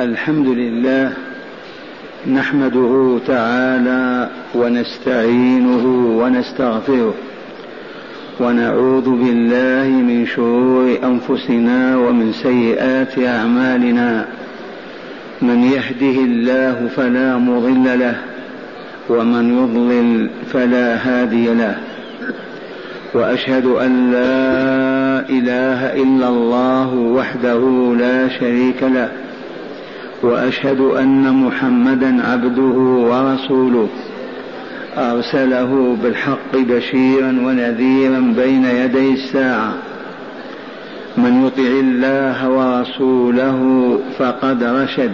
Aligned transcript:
الحمد 0.00 0.46
لله 0.46 1.12
نحمده 2.32 3.18
تعالى 3.26 4.28
ونستعينه 4.54 5.84
ونستغفره 6.18 7.14
ونعوذ 8.40 9.10
بالله 9.10 9.88
من 9.88 10.26
شرور 10.26 10.98
أنفسنا 11.04 11.96
ومن 11.96 12.32
سيئات 12.32 13.18
أعمالنا. 13.18 14.24
من 15.42 15.64
يهده 15.64 16.16
الله 16.30 16.88
فلا 16.96 17.36
مضل 17.36 17.98
له 18.00 18.16
ومن 19.08 19.58
يضلل 19.58 20.30
فلا 20.52 20.96
هادي 20.96 21.54
له. 21.54 21.76
وأشهد 23.14 23.66
أن 23.66 24.12
لا 24.12 25.28
إله 25.30 26.02
إلا 26.02 26.28
الله 26.28 26.94
وحده 26.94 27.94
لا 27.98 28.28
شريك 28.28 28.82
له. 28.82 29.27
وأشهد 30.22 30.80
أن 30.80 31.32
محمدا 31.32 32.26
عبده 32.26 32.72
ورسوله. 33.10 33.88
أرسله 34.98 35.96
بالحق 36.02 36.56
بشيرا 36.56 37.28
ونذيرا 37.28 38.34
بين 38.36 38.64
يدي 38.64 39.12
الساعة. 39.12 39.72
من 41.16 41.46
يطع 41.46 41.70
الله 41.80 42.50
ورسوله 42.50 43.60
فقد 44.18 44.64
رشد. 44.64 45.12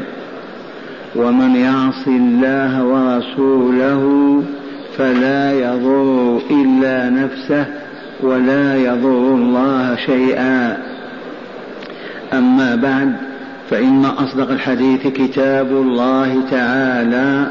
ومن 1.16 1.56
يعص 1.56 2.08
الله 2.08 2.84
ورسوله 2.84 4.42
فلا 4.98 5.52
يضر 5.52 6.40
إلا 6.50 7.10
نفسه 7.10 7.66
ولا 8.22 8.76
يضر 8.76 9.34
الله 9.34 9.96
شيئا. 10.06 10.76
أما 12.32 12.74
بعد 12.74 13.33
فإن 13.70 14.04
أصدق 14.04 14.50
الحديث 14.50 15.06
كتاب 15.06 15.66
الله 15.66 16.42
تعالى 16.50 17.46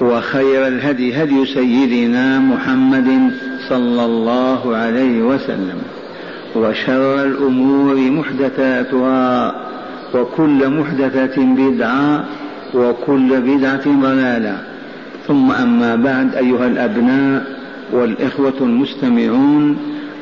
وخير 0.00 0.66
الهدي 0.66 1.22
هدي 1.22 1.46
سيدنا 1.46 2.38
محمد 2.38 3.30
صلى 3.68 4.04
الله 4.04 4.76
عليه 4.76 5.22
وسلم 5.22 5.78
وشر 6.56 7.24
الأمور 7.24 7.96
محدثاتها 7.96 9.54
وكل 10.14 10.68
محدثة 10.68 11.44
بدعة 11.44 12.24
وكل 12.74 13.40
بدعة 13.40 14.00
ضلالة 14.00 14.58
ثم 15.26 15.50
أما 15.50 15.96
بعد 15.96 16.34
أيها 16.34 16.66
الأبناء 16.66 17.46
والإخوة 17.92 18.54
المستمعون 18.60 19.76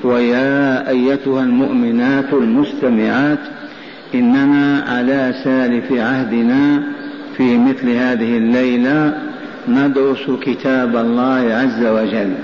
ويا 0.05 0.89
أيتها 0.89 1.43
المؤمنات 1.43 2.33
المستمعات 2.33 3.39
إننا 4.15 4.85
على 4.89 5.35
سالف 5.45 5.93
عهدنا 5.93 6.83
في 7.37 7.59
مثل 7.59 7.91
هذه 7.91 8.37
الليلة 8.37 9.15
ندرس 9.69 10.31
كتاب 10.43 10.97
الله 10.97 11.55
عز 11.55 11.87
وجل. 11.87 12.35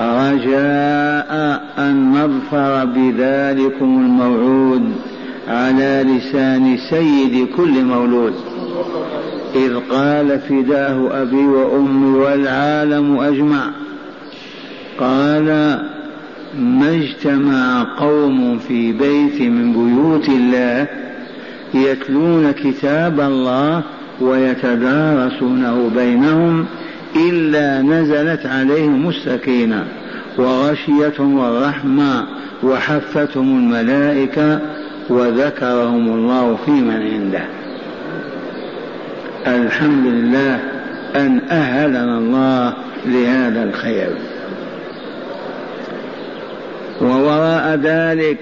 رجاء 0.00 1.62
أن 1.78 2.12
نظفر 2.12 2.84
بذلكم 2.84 3.84
الموعود 3.84 4.92
على 5.48 6.04
لسان 6.08 6.76
سيد 6.90 7.48
كل 7.56 7.84
مولود. 7.84 8.34
إذ 9.54 9.76
قال 9.90 10.40
فداه 10.40 11.22
أبي 11.22 11.46
وأمي 11.46 12.18
والعالم 12.18 13.18
أجمع. 13.18 13.70
قال 15.00 15.78
ما 16.56 16.94
اجتمع 16.94 17.86
قوم 17.98 18.58
في 18.58 18.92
بيت 18.92 19.40
من 19.40 19.72
بيوت 19.72 20.28
الله 20.28 20.86
يتلون 21.74 22.52
كتاب 22.52 23.20
الله 23.20 23.82
ويتدارسونه 24.20 25.90
بينهم 25.96 26.66
إلا 27.16 27.82
نزلت 27.82 28.46
عليهم 28.46 29.08
السكينة 29.08 29.84
وغشيتهم 30.38 31.40
الرحمة 31.40 32.26
وحفتهم 32.62 33.58
الملائكة 33.58 34.60
وذكرهم 35.10 36.08
الله 36.08 36.58
في 36.64 36.70
من 36.70 37.02
عنده. 37.12 37.44
الحمد 39.46 40.06
لله 40.06 40.60
أن 41.16 41.40
أهلنا 41.50 42.18
الله 42.18 42.74
لهذا 43.06 43.64
الخير. 43.64 44.37
ووراء 47.00 47.78
ذلك 47.82 48.38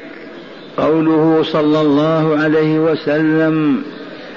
قوله 0.76 1.42
صلى 1.42 1.80
الله 1.80 2.36
عليه 2.38 2.78
وسلم 2.78 3.82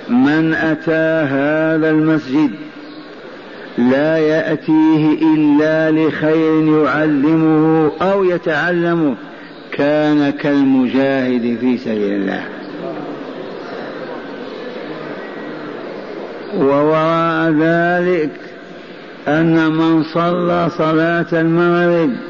من 0.10 0.54
أتى 0.54 1.28
هذا 1.30 1.90
المسجد 1.90 2.52
لا 3.78 4.18
يأتيه 4.18 5.14
إلا 5.36 5.92
لخير 5.92 6.84
يعلمه 6.84 7.92
أو 8.02 8.24
يتعلمه 8.24 9.16
كان 9.72 10.30
كالمجاهد 10.30 11.58
في 11.62 11.78
سبيل 11.78 12.14
الله. 12.14 12.44
ووراء 16.58 17.52
ذلك 17.52 18.30
أن 19.28 19.72
من 19.72 20.04
صلى 20.04 20.70
صلاة 20.78 21.42
المغرب 21.42 22.29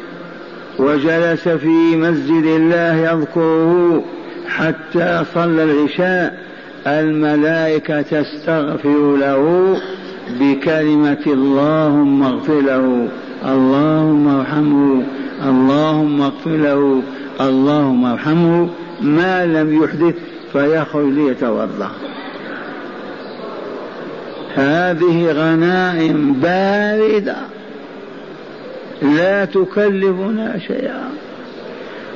وجلس 0.80 1.48
في 1.48 1.96
مسجد 1.96 2.46
الله 2.46 2.96
يذكره 2.96 4.04
حتى 4.48 5.24
صلى 5.36 5.64
العشاء. 5.64 6.50
الملائكة 6.88 8.02
تستغفر 8.02 9.16
له 9.16 9.78
بكلمة 10.40 11.18
اللهم 11.28 12.24
اغفر 12.24 12.62
له 12.62 13.08
اللهم 13.46 14.40
ارحمه 14.40 15.04
اللهم 15.46 16.22
اغفر 16.22 16.50
له 16.50 17.02
اللهم 17.42 18.06
ارحمه. 18.06 18.70
ما 19.02 19.46
لم 19.46 19.84
يحدث 19.84 20.16
فيخرج 20.54 21.06
ليتوضأ. 21.06 21.92
هذه 24.56 25.32
غنائم 25.32 26.34
باردة. 26.34 27.59
لا 29.02 29.46
تكلفنا 29.46 30.60
شيئا. 30.68 31.10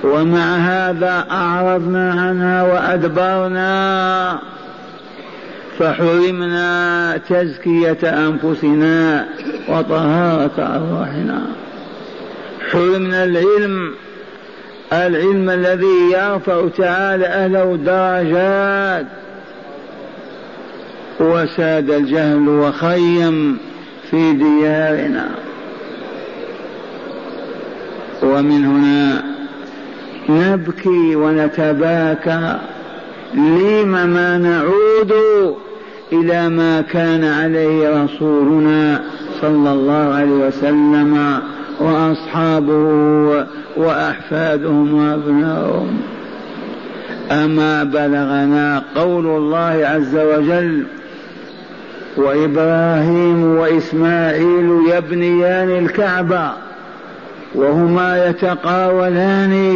ومع 0.04 0.56
هذا 0.56 1.26
أعرضنا 1.32 2.12
عنها 2.12 2.64
وأدبرنا. 2.64 4.40
فحرمنا 5.80 7.18
تزكية 7.30 7.98
أنفسنا 8.04 9.26
وطهارة 9.70 10.52
أرواحنا. 10.58 11.42
حرمنا 12.72 13.24
العلم. 13.24 13.94
العلم 14.94 15.50
الذي 15.50 16.12
يرفع 16.14 16.68
تعالى 16.78 17.26
أهله 17.26 17.76
درجات. 17.76 19.06
وساد 21.20 21.90
الجهل 21.90 22.50
وخيم 22.50 23.58
في 24.12 24.34
ديارنا. 24.34 25.30
ومن 28.24 28.66
هنا 28.66 29.24
نبكي 30.30 31.16
ونتباكى 31.16 32.58
لم 33.34 33.92
ما 33.92 34.38
نعود 34.38 35.14
إلى 36.14 36.50
ما 36.50 36.82
كان 36.82 37.24
عليه 37.24 38.04
رسولنا 38.04 39.02
صلى 39.42 39.72
الله 39.72 40.14
عليه 40.14 40.48
وسلم 40.48 41.40
وأصحابه 41.80 43.46
وأحفادهم 43.78 44.94
وأبنائهم. 44.94 46.02
أما 47.32 47.84
بلغنا 47.84 48.84
قول 48.96 49.26
الله 49.26 49.88
عز 49.88 50.16
وجل 50.16 50.84
وإبراهيم 52.18 53.46
وإسماعيل 53.58 54.80
يبنيان 54.96 55.70
الكعبة 55.70 56.52
وهما 57.56 58.26
يتقاولان. 58.30 59.76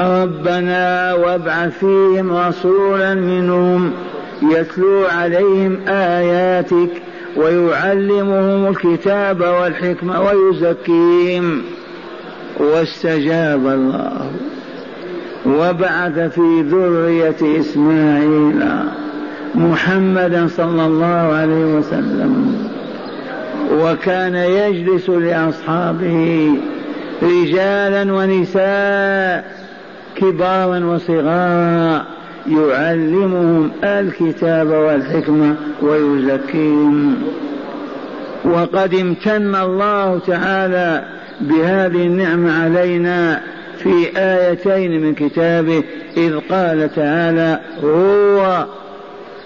ربنا 0.00 1.14
وابعث 1.14 1.78
فيهم 1.78 2.36
رسولا 2.36 3.14
منهم 3.14 3.90
يتلو 4.42 5.04
عليهم 5.04 5.78
آياتك 5.88 6.90
ويعلمهم 7.36 8.68
الكتاب 8.68 9.40
والحكمة 9.40 10.20
ويزكيهم. 10.20 11.62
واستجاب 12.60 13.66
الله. 13.66 14.30
وبعث 15.46 16.18
في 16.18 16.62
ذرية 16.70 17.60
إسماعيل 17.60 18.64
محمدا 19.54 20.48
صلى 20.56 20.86
الله 20.86 21.34
عليه 21.34 21.64
وسلم. 21.64 22.54
وكان 23.70 24.34
يجلس 24.34 25.10
لأصحابه 25.10 26.50
رجالا 27.22 28.12
ونساء 28.12 29.44
كبارا 30.16 30.84
وصغارا 30.84 32.04
يعلمهم 32.48 33.70
الكتاب 33.84 34.66
والحكمة 34.66 35.56
ويزكيهم. 35.82 37.14
وقد 38.44 38.94
امتن 38.94 39.54
الله 39.54 40.18
تعالى 40.18 41.04
بهذه 41.40 42.06
النعمة 42.06 42.62
علينا 42.62 43.40
في 43.78 44.08
آيتين 44.16 45.00
من 45.00 45.14
كتابه 45.14 45.82
إذ 46.16 46.38
قال 46.50 46.94
تعالى 46.94 47.60
هو 47.84 48.66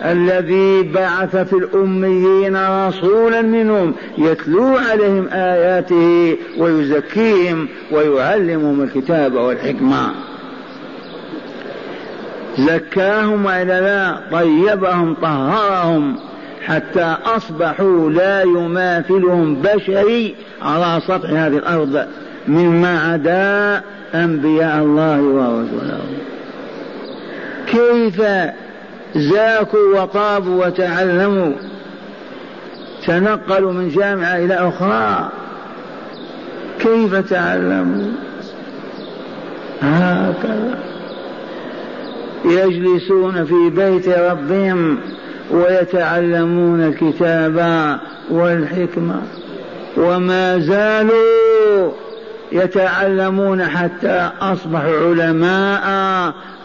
الذي 0.05 0.83
بعث 0.83 1.37
في 1.37 1.53
الأميين 1.53 2.57
رسولا 2.57 3.43
منهم 3.43 3.95
يتلو 4.19 4.77
عليهم 4.91 5.29
آياته 5.33 6.37
ويزكيهم 6.59 7.69
ويعلمهم 7.93 8.83
الكتاب 8.83 9.35
والحكمة. 9.35 10.11
زكاهم 12.59 13.45
وإلا 13.45 13.81
لا 13.81 14.21
طيبهم 14.33 15.15
طهرهم 15.15 16.17
حتى 16.67 17.17
أصبحوا 17.37 18.11
لا 18.11 18.43
يماثلهم 18.43 19.55
بشري 19.55 20.35
على 20.63 21.01
سطح 21.01 21.31
هذه 21.31 21.57
الأرض 21.57 22.07
مما 22.49 23.01
عدا 23.01 23.83
أنبياء 24.15 24.79
الله 24.83 25.23
ورسوله. 25.23 26.01
كيف 27.67 28.23
زاكوا 29.15 30.03
وطابوا 30.03 30.67
وتعلموا. 30.67 31.53
تنقلوا 33.07 33.73
من 33.73 33.89
جامعة 33.89 34.37
إلى 34.37 34.55
أخرى. 34.55 35.29
كيف 36.81 37.15
تعلموا؟ 37.31 38.13
هكذا. 39.83 40.79
يجلسون 42.45 43.45
في 43.45 43.71
بيت 43.71 44.09
ربهم 44.09 44.99
ويتعلمون 45.51 46.81
الكتاب 46.81 47.99
والحكمة. 48.31 49.23
وما 49.97 50.59
زالوا 50.59 51.93
يتعلمون 52.53 53.65
حتى 53.65 54.31
أصبحوا 54.41 55.09
علماء 55.09 55.87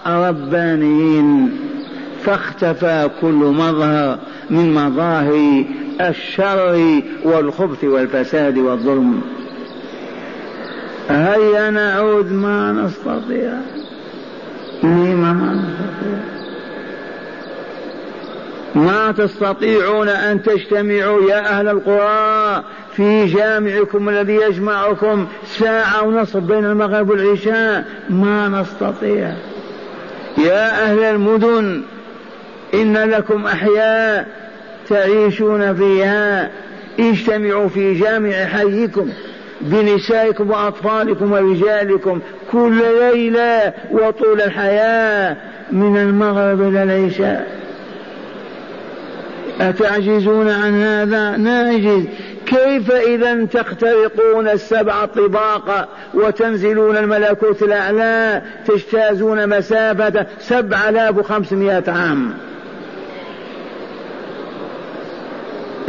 ربانيين. 0.07 1.59
فاختفى 2.25 3.09
كل 3.21 3.33
مظهر 3.33 4.19
من 4.49 4.73
مظاهر 4.73 5.63
الشر 6.01 7.01
والخبث 7.23 7.83
والفساد 7.83 8.57
والظلم. 8.57 9.21
هيا 11.09 11.69
نعود 11.69 12.31
ما 12.31 12.71
نستطيع؟ 12.71 13.53
لما 14.83 15.33
ما 15.33 15.53
نستطيع؟ 15.53 16.41
ما 18.75 19.11
تستطيعون 19.11 20.09
أن 20.09 20.43
تجتمعوا 20.43 21.21
يا 21.29 21.59
أهل 21.59 21.67
القرى 21.67 22.63
في 22.95 23.25
جامعكم 23.25 24.09
الذي 24.09 24.35
يجمعكم 24.35 25.27
ساعة 25.45 26.03
ونصف 26.03 26.37
بين 26.37 26.65
المغرب 26.65 27.09
والعشاء؟ 27.09 27.85
ما 28.09 28.47
نستطيع. 28.47 29.33
يا 30.37 30.83
أهل 30.83 30.99
المدن 30.99 31.83
إن 32.73 32.97
لكم 32.97 33.45
أحياء 33.45 34.27
تعيشون 34.89 35.75
فيها 35.75 36.49
اجتمعوا 36.99 37.67
في 37.67 37.93
جامع 37.93 38.31
حيكم 38.31 39.09
بنسائكم 39.61 40.51
وأطفالكم 40.51 41.31
ورجالكم 41.31 42.19
كل 42.51 42.81
ليلة 42.99 43.73
وطول 43.91 44.41
الحياة 44.41 45.37
من 45.71 45.97
المغرب 45.97 46.61
إلى 46.61 46.83
العشاء. 46.83 47.61
أتعجزون 49.61 50.49
عن 50.49 50.81
هذا؟ 50.83 51.37
نعجز. 51.37 52.05
كيف 52.45 52.91
إذا 52.91 53.45
تخترقون 53.45 54.47
السبع 54.47 55.05
طباق 55.05 55.89
وتنزلون 56.13 56.97
الملكوت 56.97 57.63
الأعلى 57.63 58.41
تجتازون 58.67 59.49
مسافة 59.57 60.25
سبع 60.39 60.89
آلاف 60.89 61.17
وخمسمائة 61.17 61.83
عام؟ 61.87 62.33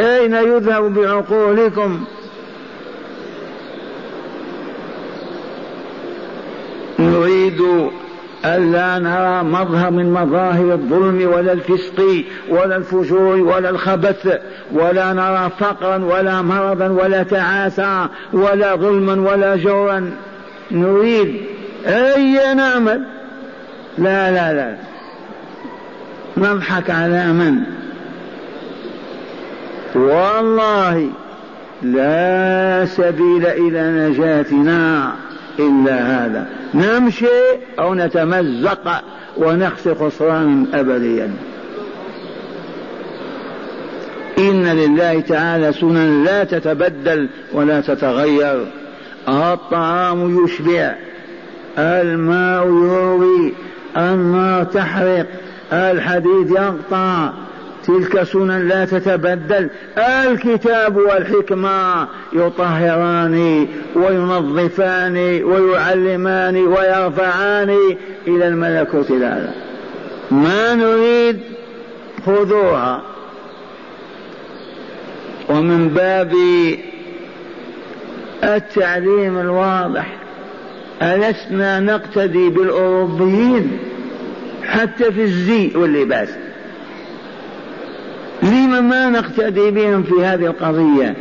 أين 0.03 0.35
يذهب 0.35 0.95
بعقولكم؟ 0.95 2.05
نريد 6.99 7.63
ألا 8.45 8.99
نرى 8.99 9.43
مظهر 9.43 9.91
من 9.91 10.13
مظاهر 10.13 10.73
الظلم 10.73 11.31
ولا 11.33 11.53
الفسق 11.53 12.25
ولا 12.49 12.77
الفجور 12.77 13.37
ولا 13.37 13.71
الخبث 13.71 14.41
ولا 14.73 15.13
نرى 15.13 15.51
فقرا 15.59 16.05
ولا 16.05 16.43
مرضا 16.43 16.89
ولا 16.89 17.23
تعاسة 17.23 18.09
ولا 18.33 18.77
ظلما 18.77 19.31
ولا 19.31 19.57
جورا. 19.57 20.11
نريد 20.71 21.41
أي 21.87 22.55
نعمل؟ 22.55 23.03
لا 23.99 24.31
لا 24.31 24.53
لا. 24.53 24.77
نضحك 26.37 26.91
على 26.91 27.33
من؟ 27.33 27.82
والله 29.95 31.11
لا 31.83 32.85
سبيل 32.85 33.47
إلى 33.47 34.11
نجاتنا 34.11 35.13
إلا 35.59 35.95
هذا. 35.95 36.47
نمشي 36.75 37.27
أو 37.79 37.95
نتمزق 37.95 39.03
ونخسر 39.37 39.95
خسرانا 39.95 40.67
أبديا. 40.75 41.31
إن 44.39 44.67
لله 44.67 45.21
تعالى 45.21 45.73
سنن 45.73 46.25
لا 46.25 46.45
تتبدل 46.45 47.29
ولا 47.53 47.81
تتغير. 47.81 48.67
الطعام 49.29 50.45
يشبع 50.45 50.95
الماء 51.79 52.67
يروي 52.67 53.53
النار 53.97 54.65
تحرق 54.65 55.27
الحديد 55.73 56.51
يقطع. 56.51 57.33
تلك 57.87 58.23
سنن 58.23 58.69
لا 58.69 58.85
تتبدل. 58.85 59.71
الكتاب 59.99 60.97
والحكمة 60.97 62.09
يطهران 62.33 63.67
وينظفان 63.95 65.45
ويعلمان 65.45 66.57
ويرفعان 66.57 67.79
إلى 68.27 68.49
الملكوت 68.49 69.11
الأعلى. 69.11 69.53
ما 70.31 70.75
نريد 70.75 71.41
خذوها 72.27 73.03
ومن 75.49 75.89
باب 75.89 76.33
التعليم 78.45 79.39
الواضح 79.39 80.17
ألسنا 81.03 81.81
نقتدي 81.81 82.49
بالأوروبيين 82.49 83.79
حتى 84.65 85.13
في 85.13 85.23
الزي 85.23 85.73
واللباس. 85.75 86.29
ما 88.89 89.11
نقتدي 89.11 89.71
بهم 89.71 90.03
في 90.03 90.25
هذه 90.25 90.47
القضية. 90.47 91.17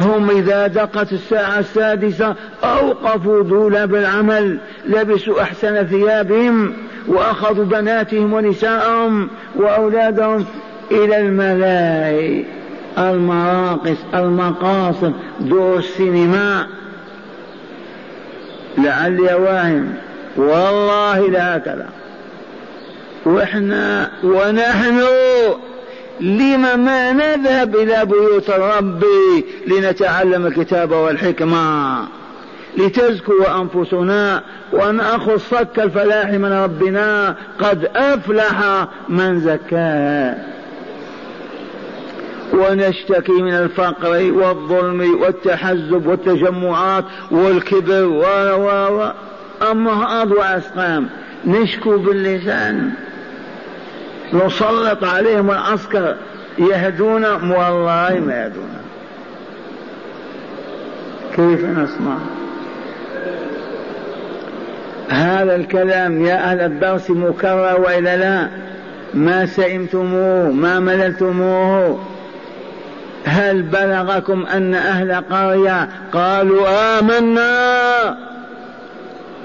هم 0.00 0.30
إذا 0.30 0.66
دقت 0.66 1.12
الساعة 1.12 1.58
السادسة 1.58 2.34
أوقفوا 2.64 3.42
دولاب 3.42 3.94
العمل 3.94 4.58
لبسوا 4.86 5.42
أحسن 5.42 5.86
ثيابهم 5.86 6.72
وأخذوا 7.06 7.64
بناتهم 7.64 8.32
ونساءهم 8.32 9.28
وأولادهم 9.56 10.44
إلى 10.90 11.18
الملاهي 11.18 12.44
المراقص 12.98 13.98
المقاصد 14.14 15.12
دور 15.40 15.78
السينما. 15.78 16.66
لعلي 18.78 19.34
واهم 19.34 19.94
والله 20.36 21.30
لا 21.30 21.56
هكذا 21.56 21.88
وإحنا 23.24 24.10
ونحن 24.24 25.00
لم 26.20 26.84
ما 26.84 27.12
نذهب 27.12 27.76
إلى 27.76 28.04
بيوت 28.04 28.50
الرب 28.50 29.04
لنتعلم 29.66 30.46
الكتاب 30.46 30.90
والحكمة. 30.90 31.98
لتزكو 32.76 33.42
أنفسنا 33.42 34.42
ونأخذ 34.72 35.36
صك 35.36 35.78
الفلاح 35.78 36.30
من 36.30 36.52
ربنا. 36.52 37.36
قد 37.60 37.84
أفلح 37.96 38.86
من 39.08 39.40
زكاها 39.40 40.46
ونشتكي 42.52 43.32
من 43.32 43.54
الفقر 43.54 44.32
والظلم 44.32 45.20
والتحزب 45.20 46.06
والتجمعات 46.06 47.04
والكبر 47.30 48.04
و 48.04 48.22
و 48.66 49.12
أما 49.70 50.22
أضوى 50.22 50.44
أسقام. 50.44 51.08
نشكو 51.46 51.98
باللسان. 51.98 52.90
نسلط 54.32 55.04
عليهم 55.04 55.50
العسكر 55.50 56.16
يهدون؟ 56.58 57.24
والله 57.24 58.22
ما 58.26 58.44
يهدون. 58.44 58.68
كيف 61.36 61.64
نصنع 61.64 62.18
هذا 65.08 65.54
الكلام 65.56 66.24
يا 66.24 66.34
أهل 66.34 66.60
الدرس 66.60 67.10
مكرر 67.10 67.80
وإلا 67.80 68.16
لا؟ 68.16 68.48
ما 69.14 69.46
سئمتموه 69.46 70.52
ما 70.52 70.80
مللتموه؟ 70.80 72.00
هل 73.24 73.62
بلغكم 73.62 74.46
أن 74.46 74.74
أهل 74.74 75.24
قرية 75.30 75.88
قالوا 76.12 76.98
آمنا 76.98 78.16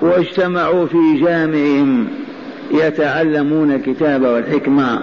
واجتمعوا 0.01 0.85
في 0.85 1.21
جامعهم؟ 1.21 2.22
يتعلمون 2.71 3.71
الكتاب 3.71 4.21
والحكمة. 4.21 5.01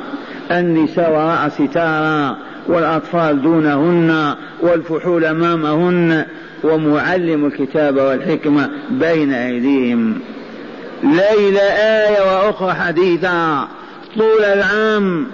النساء 0.51 1.11
وراء 1.11 1.49
ستارا 1.49 2.37
والأطفال 2.69 3.43
دونهن 3.43 4.35
والفحول 4.61 5.25
أمامهن 5.25 6.25
ومعلم 6.65 7.47
الكتاب 7.47 7.97
والحكمة 7.97 8.71
بين 8.91 9.33
أيديهم. 9.33 10.21
ليلة 11.03 11.61
آية 11.61 12.21
وأخرى 12.21 12.75
حديثا 12.75 13.69
طول 14.17 14.45
العام. 14.45 15.27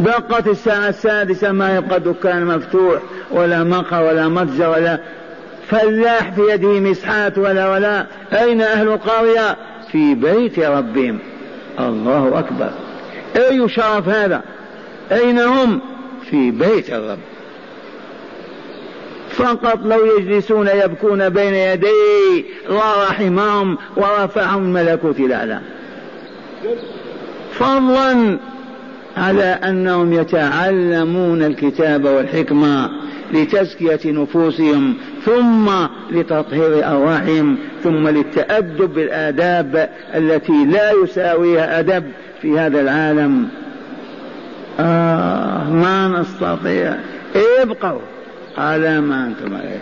دقت 0.00 0.46
الساعة 0.46 0.88
السادسة 0.88 1.52
ما 1.52 1.76
يبقى 1.76 2.00
دكان 2.00 2.46
مفتوح 2.46 3.00
ولا 3.30 3.64
مقهى 3.64 4.08
ولا 4.08 4.28
متجر 4.28 4.70
ولا 4.70 5.00
فلاح 5.68 6.32
في 6.32 6.42
يده 6.50 6.80
مسحات 6.80 7.38
ولا 7.38 7.70
ولا. 7.70 8.06
أين 8.32 8.60
أهل 8.60 8.88
القرية؟ 8.88 9.56
في 9.92 10.14
بيت 10.14 10.58
ربهم. 10.58 11.18
الله 11.80 12.38
أكبر. 12.38 12.70
أي 13.36 13.68
شرف 13.68 14.08
هذا؟ 14.08 14.42
أين 15.12 15.38
هم؟ 15.38 15.80
في 16.30 16.50
بيت 16.50 16.90
الرب. 16.90 17.18
فقط 19.30 19.78
لو 19.84 20.16
يجلسون 20.18 20.68
يبكون 20.68 21.28
بين 21.28 21.54
يدي 21.54 22.44
الله 22.68 23.08
رحمهم 23.10 23.78
ورفعهم 23.96 24.62
الملكوت 24.76 25.20
الأعلى. 25.20 25.60
فضلا 27.52 28.38
على 29.16 29.44
أنهم 29.44 30.12
يتعلمون 30.12 31.42
الكتاب 31.42 32.04
والحكمة 32.04 32.90
لتزكية 33.32 34.00
نفوسهم 34.04 34.94
ثم 35.26 35.70
لتطهير 36.10 36.88
أرواحهم 36.90 37.58
ثم 37.82 38.08
للتأدب 38.08 38.94
بالآداب 38.94 39.90
التي 40.14 40.64
لا 40.64 40.92
يساويها 40.92 41.78
أدب 41.80 42.04
في 42.42 42.58
هذا 42.58 42.80
العالم. 42.80 43.48
آه 44.80 45.70
ما 45.70 46.08
نستطيع. 46.08 46.94
ابقوا. 47.62 48.00
على 48.58 49.00
ما 49.00 49.26
أنتم 49.26 49.56
عليه. 49.56 49.80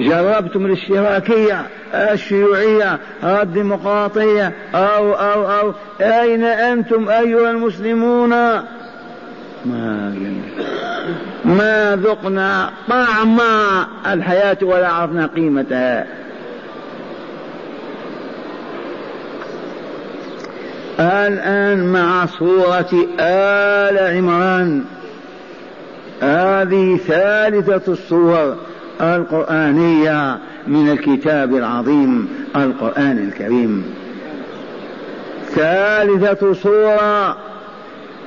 جربتم 0.00 0.66
الاشتراكية 0.66 1.62
الشيوعية 1.94 2.98
الديمقراطية 3.24 4.52
أو 4.74 5.12
أو 5.12 5.50
أو 5.50 5.72
أين 6.00 6.44
أنتم 6.44 7.08
أيها 7.08 7.50
المسلمون؟ 7.50 8.32
ما 9.64 10.14
ما 11.44 11.96
ذقنا 11.96 12.70
طعم 12.88 13.40
الحياة 14.06 14.58
ولا 14.62 14.88
عرفنا 14.88 15.26
قيمتها. 15.26 16.06
الآن 21.00 21.92
مع 21.92 22.26
سورة 22.26 23.06
آل 23.20 24.16
عمران. 24.16 24.84
هذه 26.20 26.96
ثالثة 26.96 27.92
الصور 27.92 28.56
القرآنية 29.00 30.38
من 30.66 30.90
الكتاب 30.90 31.54
العظيم 31.54 32.28
القرآن 32.56 33.18
الكريم. 33.28 33.94
ثالثة 35.54 36.52
صورة 36.52 37.36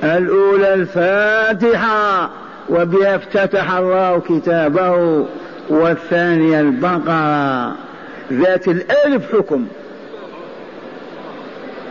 الأولى 0.04 0.74
الفاتحة 0.74 2.30
وبها 2.68 3.16
افتتح 3.16 3.72
الله 3.72 4.20
كتابه 4.20 5.26
والثانية 5.68 6.60
البقرة. 6.60 7.74
ذات 8.32 8.68
الألف 8.68 9.32
حكم. 9.36 9.66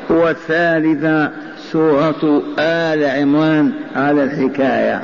والثالثة 0.10 1.32
سورة 1.72 2.44
آل 2.60 3.06
عمران 3.06 3.72
على 3.96 4.24
الحكاية. 4.24 5.02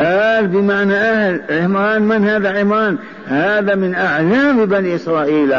آل 0.00 0.46
بمعنى 0.46 0.94
أهل 0.94 1.42
عمران 1.50 2.02
من 2.02 2.24
هذا 2.24 2.58
عمران؟ 2.58 2.98
هذا 3.26 3.74
من 3.74 3.94
أعلام 3.94 4.66
بني 4.66 4.94
إسرائيل. 4.94 5.54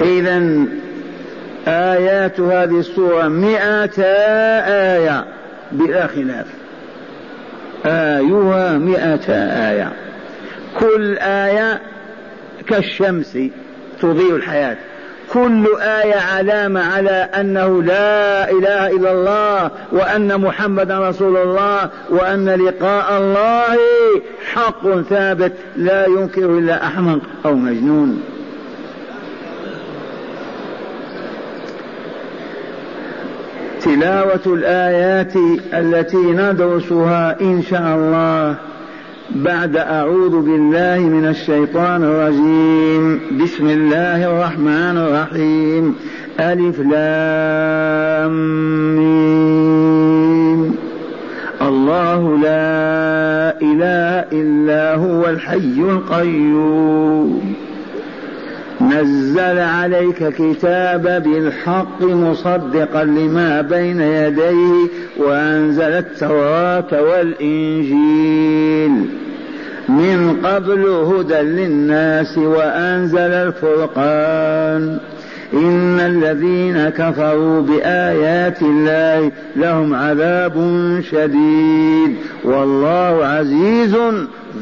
إذا 0.00 0.66
آيات 1.68 2.40
هذه 2.40 2.78
السورة 2.80 3.28
مئة 3.28 4.02
آية 4.96 5.24
بلا 5.72 6.06
خلاف 6.06 6.46
آيها 7.86 8.78
مئة 8.78 9.32
آية. 9.70 9.92
كل 10.80 11.18
آية 11.18 11.80
كالشمس 12.66 13.38
تضيء 14.00 14.36
الحياة. 14.36 14.76
كل 15.32 15.66
آية 15.80 16.20
علامة 16.20 16.94
على 16.94 17.10
أنه 17.10 17.82
لا 17.82 18.50
إله 18.50 18.86
إلا 18.86 19.12
الله 19.12 19.70
وأن 19.92 20.40
محمدا 20.40 21.08
رسول 21.08 21.36
الله 21.36 21.90
وأن 22.10 22.48
لقاء 22.48 23.18
الله 23.18 23.78
حق 24.52 25.00
ثابت 25.00 25.52
لا 25.76 26.06
ينكر 26.06 26.58
إلا 26.58 26.86
أحمق 26.86 27.20
أو 27.46 27.54
مجنون. 27.54 28.33
تلاوة 33.84 34.40
الآيات 34.46 35.32
التي 35.72 36.16
ندرسها 36.16 37.40
إن 37.40 37.62
شاء 37.62 37.96
الله. 37.96 38.56
بعد 39.30 39.76
أعوذ 39.76 40.40
بالله 40.40 40.98
من 40.98 41.26
الشيطان 41.28 42.04
الرجيم. 42.04 43.20
بسم 43.42 43.66
الله 43.66 44.26
الرحمن 44.26 44.96
الرحيم. 44.96 45.94
ألف 46.40 46.80
لام 46.80 48.34
مين 48.96 50.76
الله 51.62 52.38
لا 52.38 53.60
إله 53.62 54.24
إلا 54.32 54.94
هو 54.94 55.26
الحي 55.26 55.80
القيوم. 55.80 57.54
نزل 58.80 59.58
عليك 59.58 60.28
كتاب 60.28 61.22
بالحق 61.24 62.02
مصدقا 62.02 63.04
لما 63.04 63.60
بين 63.60 64.00
يديه 64.00 64.88
وأنزل 65.16 65.82
التوراة 65.82 67.02
والإنجيل. 67.02 68.90
من 69.88 70.36
قبل 70.44 70.86
هدى 70.86 71.34
للناس 71.34 72.38
وأنزل 72.38 73.18
الفرقان. 73.18 74.98
إن 75.54 76.00
الذين 76.00 76.88
كفروا 76.88 77.62
بآيات 77.62 78.62
الله 78.62 79.32
لهم 79.56 79.94
عذاب 79.94 80.54
شديد. 81.10 82.16
والله 82.44 83.26
عزيز 83.26 83.96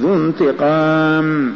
ذو 0.03 0.15
انتقام. 0.15 1.53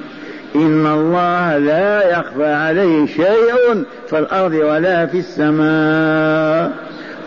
إن 0.54 0.86
الله 0.86 1.58
لا 1.58 2.18
يخفى 2.18 2.52
عليه 2.52 3.06
شيء 3.06 3.84
في 4.08 4.18
الأرض 4.18 4.52
ولا 4.52 5.06
في 5.06 5.18
السماء. 5.18 6.72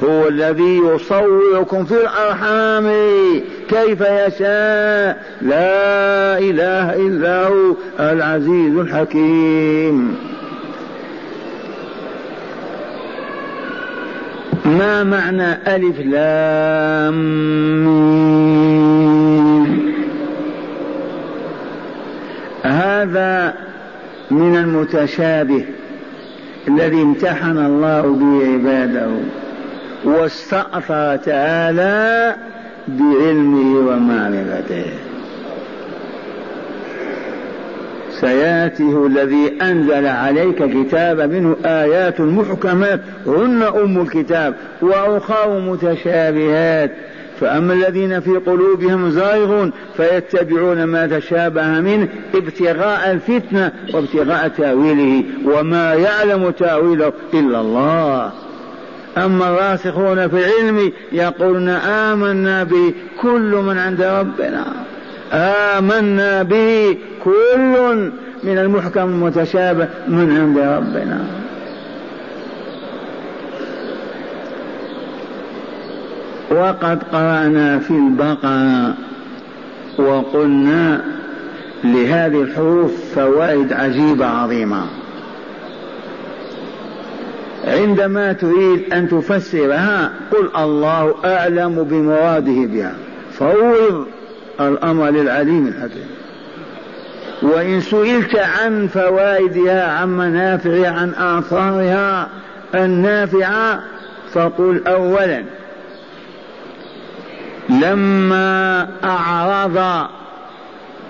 هو 0.03 0.27
الذي 0.27 0.77
يصوركم 0.77 1.85
في 1.85 1.93
الأرحام. 1.93 2.91
كيف 3.69 4.01
يشاء. 4.01 5.23
لا 5.41 6.37
إله 6.37 6.95
إلا 6.95 7.47
هو 7.47 7.73
العزيز 7.99 8.77
الحكيم. 8.77 10.15
ما 14.65 15.03
معنى 15.03 15.75
ألف 15.75 15.99
لام 15.99 17.19
هذا 22.89 23.53
من 24.31 24.55
المتشابه 24.55 25.65
الذي 26.67 27.01
امتحن 27.01 27.57
الله 27.57 28.01
به 28.01 28.53
عباده 28.53 29.07
واستأثر 30.03 31.15
تعالى 31.15 32.35
بعلمه 32.87 33.89
ومعرفته. 33.89 34.85
سيأته 38.21 39.07
الذي 39.07 39.57
أنزل 39.61 40.05
عليك 40.07 40.63
كتاب 40.63 41.19
منه 41.21 41.55
آيات 41.65 42.21
محكمات 42.21 42.99
هن 43.27 43.63
أم 43.63 44.01
الكتاب 44.01 44.55
وأخر 44.81 45.59
متشابهات. 45.59 46.91
فأما 47.39 47.73
الذين 47.73 48.19
في 48.19 48.31
قلوبهم 48.31 49.09
زائغون 49.09 49.71
فيتبعون 49.97 50.83
ما 50.83 51.07
تشابه 51.07 51.67
منه 51.67 52.07
ابتغاء 52.35 53.11
الفتنة 53.11 53.71
وابتغاء 53.93 54.47
تأويله 54.47 55.23
وما 55.45 55.93
يعلم 55.93 56.49
تأويله 56.51 57.13
إلا 57.33 57.61
الله. 57.61 58.31
أما 59.17 59.49
الراسخون 59.49 60.27
في 60.27 60.35
العلم 60.35 60.91
يقولون 61.11 61.69
آمنا 61.69 62.63
به 62.63 62.93
كل 63.21 63.55
من 63.67 63.77
عند 63.77 64.01
ربنا. 64.01 64.65
آمنا 65.33 66.43
به 66.43 66.97
كل 67.23 68.09
من 68.43 68.57
المحكم 68.57 69.03
المتشابه 69.03 69.87
من 70.07 70.37
عند 70.37 70.57
ربنا. 70.57 71.48
وقد 76.51 77.03
قرأنا 77.11 77.79
في 77.79 77.91
البقرة 77.91 78.93
وقلنا 79.97 81.01
لهذه 81.83 82.41
الحروف 82.41 82.91
فوائد 83.15 83.73
عجيبة 83.73 84.25
عظيمة. 84.25 84.85
عندما 87.67 88.33
تريد 88.33 88.93
أن 88.93 89.09
تفسرها 89.09 90.11
قل 90.31 90.61
الله 90.63 91.15
أعلم 91.25 91.83
بمراده 91.83 92.65
بها. 92.65 92.93
فوض 93.33 94.05
الأمر 94.59 95.09
للعليم 95.09 95.67
الحكيم 95.67 96.07
وإن 97.41 97.81
سئلت 97.81 98.35
عن 98.35 98.87
فوائدها 98.87 99.91
عن 99.91 100.17
منافعها 100.17 100.89
عن 100.89 101.13
آثارها 101.13 102.29
النافعة 102.75 103.79
فقل 104.33 104.87
أولا 104.87 105.43
لما 107.69 108.87
أعرض 109.03 110.07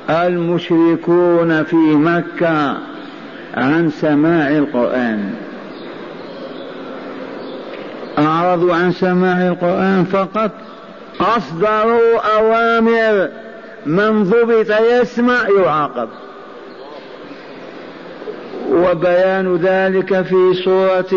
المشركون 0.10 1.63
في 1.63 1.75
مكة 1.75 2.78
عن 3.54 3.89
سماع 3.89 4.50
القرآن. 4.50 5.34
أعرضوا 8.20 8.75
عن 8.75 8.92
سماع 8.92 9.48
القرآن 9.48 10.06
فقط 10.06 10.51
أصدروا 11.22 12.38
أوامر 12.38 13.30
من 13.86 14.24
ضبط 14.24 14.72
يسمع 14.92 15.50
يعاقب. 15.63 16.10
وبيان 18.72 19.56
ذلك 19.56 20.22
في 20.22 20.54
سورة 20.64 21.14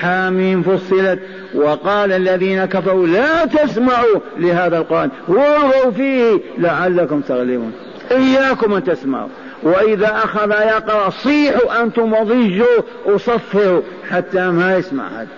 حاميم 0.00 0.62
فصلت 0.62 1.18
وقال 1.54 2.12
الذين 2.12 2.64
كفروا 2.64 3.06
لا 3.06 3.44
تسمعوا 3.44 4.20
لهذا 4.38 4.78
القرآن 4.78 5.10
والغوا 5.28 5.90
فيه 5.96 6.40
لعلكم 6.58 7.20
تغلبون. 7.20 7.72
إياكم 8.10 8.74
أن 8.74 8.84
تسمعوا. 8.84 9.28
وإذا 9.62 10.06
أخذ 10.24 10.50
يقرأ 10.50 11.10
صيحوا 11.10 11.82
أنتم 11.82 12.12
وضجوا 12.12 12.82
وصفروا 13.06 13.80
حتى 14.10 14.50
ما 14.50 14.76
يسمع 14.76 15.04
هذا 15.08 15.28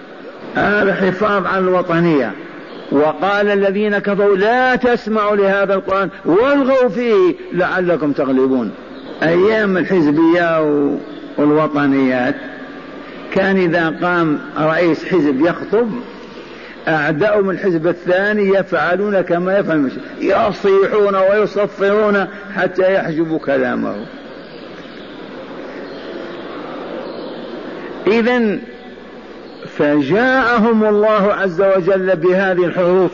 هذا 0.54 0.94
حفاظ 0.94 1.46
على 1.46 1.58
الوطنية. 1.58 2.32
وقال 2.92 3.49
الذين 3.49 3.99
كفروا 3.99 4.37
لا 4.37 4.76
تسمعوا 4.76 5.37
لهذا 5.37 5.75
القرآن 5.75 6.08
والغوا 6.25 6.88
فيه 6.88 7.35
لعلكم 7.52 8.12
تغلبون. 8.12 8.70
أيام 9.23 9.76
الحزبية 9.76 10.61
والوطنيات 11.38 12.34
كان 13.32 13.56
إذا 13.56 13.88
قام 14.02 14.38
رئيس 14.58 15.04
حزب 15.04 15.40
يخطب 15.40 15.90
أعداؤهم 16.88 17.50
الحزب 17.50 17.86
الثاني 17.86 18.48
يفعلون 18.48 19.20
كما 19.20 19.58
يفعل 19.58 19.90
يصيحون 20.20 21.16
ويصفرون 21.16 22.26
حتى 22.56 22.94
يحجبوا 22.94 23.38
كلامه 23.38 23.94
إذا 28.06 28.58
فجاءهم 29.78 30.84
الله 30.84 31.32
عز 31.32 31.62
وجل 31.62 32.16
بهذه 32.16 32.64
الحروف. 32.64 33.12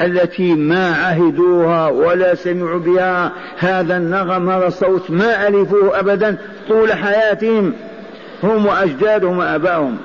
التي 0.00 0.54
ما 0.54 0.94
عهدوها 0.94 1.88
ولا 1.88 2.34
سمعوا 2.34 2.78
بها 2.78 3.32
هذا 3.58 3.96
النغم 3.96 4.50
هذا 4.50 4.66
الصوت 4.66 5.10
ما 5.10 5.48
ألفوه 5.48 6.00
أبدا 6.00 6.36
طول 6.68 6.92
حياتهم. 6.92 7.72
هم 8.42 8.66
وأجدادهم 8.66 9.38
وآبائهم. 9.38 9.96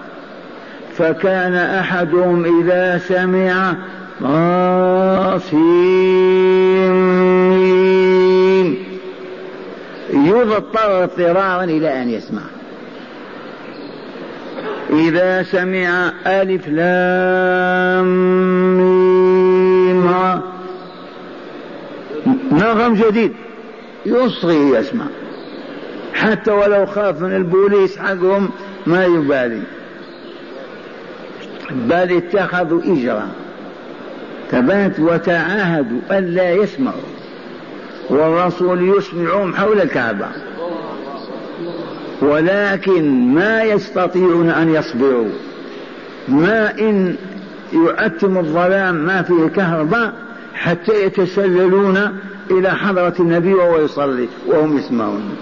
فكان 0.98 1.56
أحدهم 1.56 2.62
إذا 2.62 2.98
سمع 2.98 3.76
غاصين 4.24 5.56
يضطر 10.14 11.04
اضطرارا 11.04 11.64
إلى 11.64 12.02
أن 12.02 12.10
يسمع. 12.10 12.42
إذا 14.90 15.44
سمع 15.44 16.12
ألف 16.28 16.68
لام 16.68 18.06
نغم 22.52 22.94
جديد. 22.94 23.34
يصغي 24.06 24.70
يسمع. 24.70 25.06
حتى 26.14 26.52
ولو 26.52 26.86
خاف 26.86 27.22
من 27.22 27.36
البوليس 27.36 27.98
حقهم 27.98 28.50
ما 28.88 29.06
يبالي. 29.06 29.62
بل 31.72 32.18
اتخذوا 32.18 32.82
إجرا. 32.84 33.28
ثبات 34.52 35.00
وتعاهدوا 35.00 36.00
ألا 36.12 36.52
يسمعوا. 36.52 37.16
والرسول 38.10 38.98
يسمعهم 38.98 39.56
حول 39.56 39.82
الكعبة. 39.82 40.28
ولكن 42.22 43.34
ما 43.34 43.64
يستطيعون 43.64 44.50
أن 44.50 44.76
يصبروا. 44.76 45.30
ما 46.28 46.80
إن 46.80 47.16
يؤتم 47.74 48.38
الظلام 48.38 48.96
ما 48.96 49.22
فيه 49.22 49.48
كهرباء 49.48 50.14
حتى 50.54 51.06
يتسللون 51.06 52.20
إلى 52.52 52.72
حضرة 52.72 53.14
النبي 53.20 53.54
وهو 53.54 53.78
يصلي 53.78 54.28
وهم 54.48 54.78
يسمعون. 54.78 55.36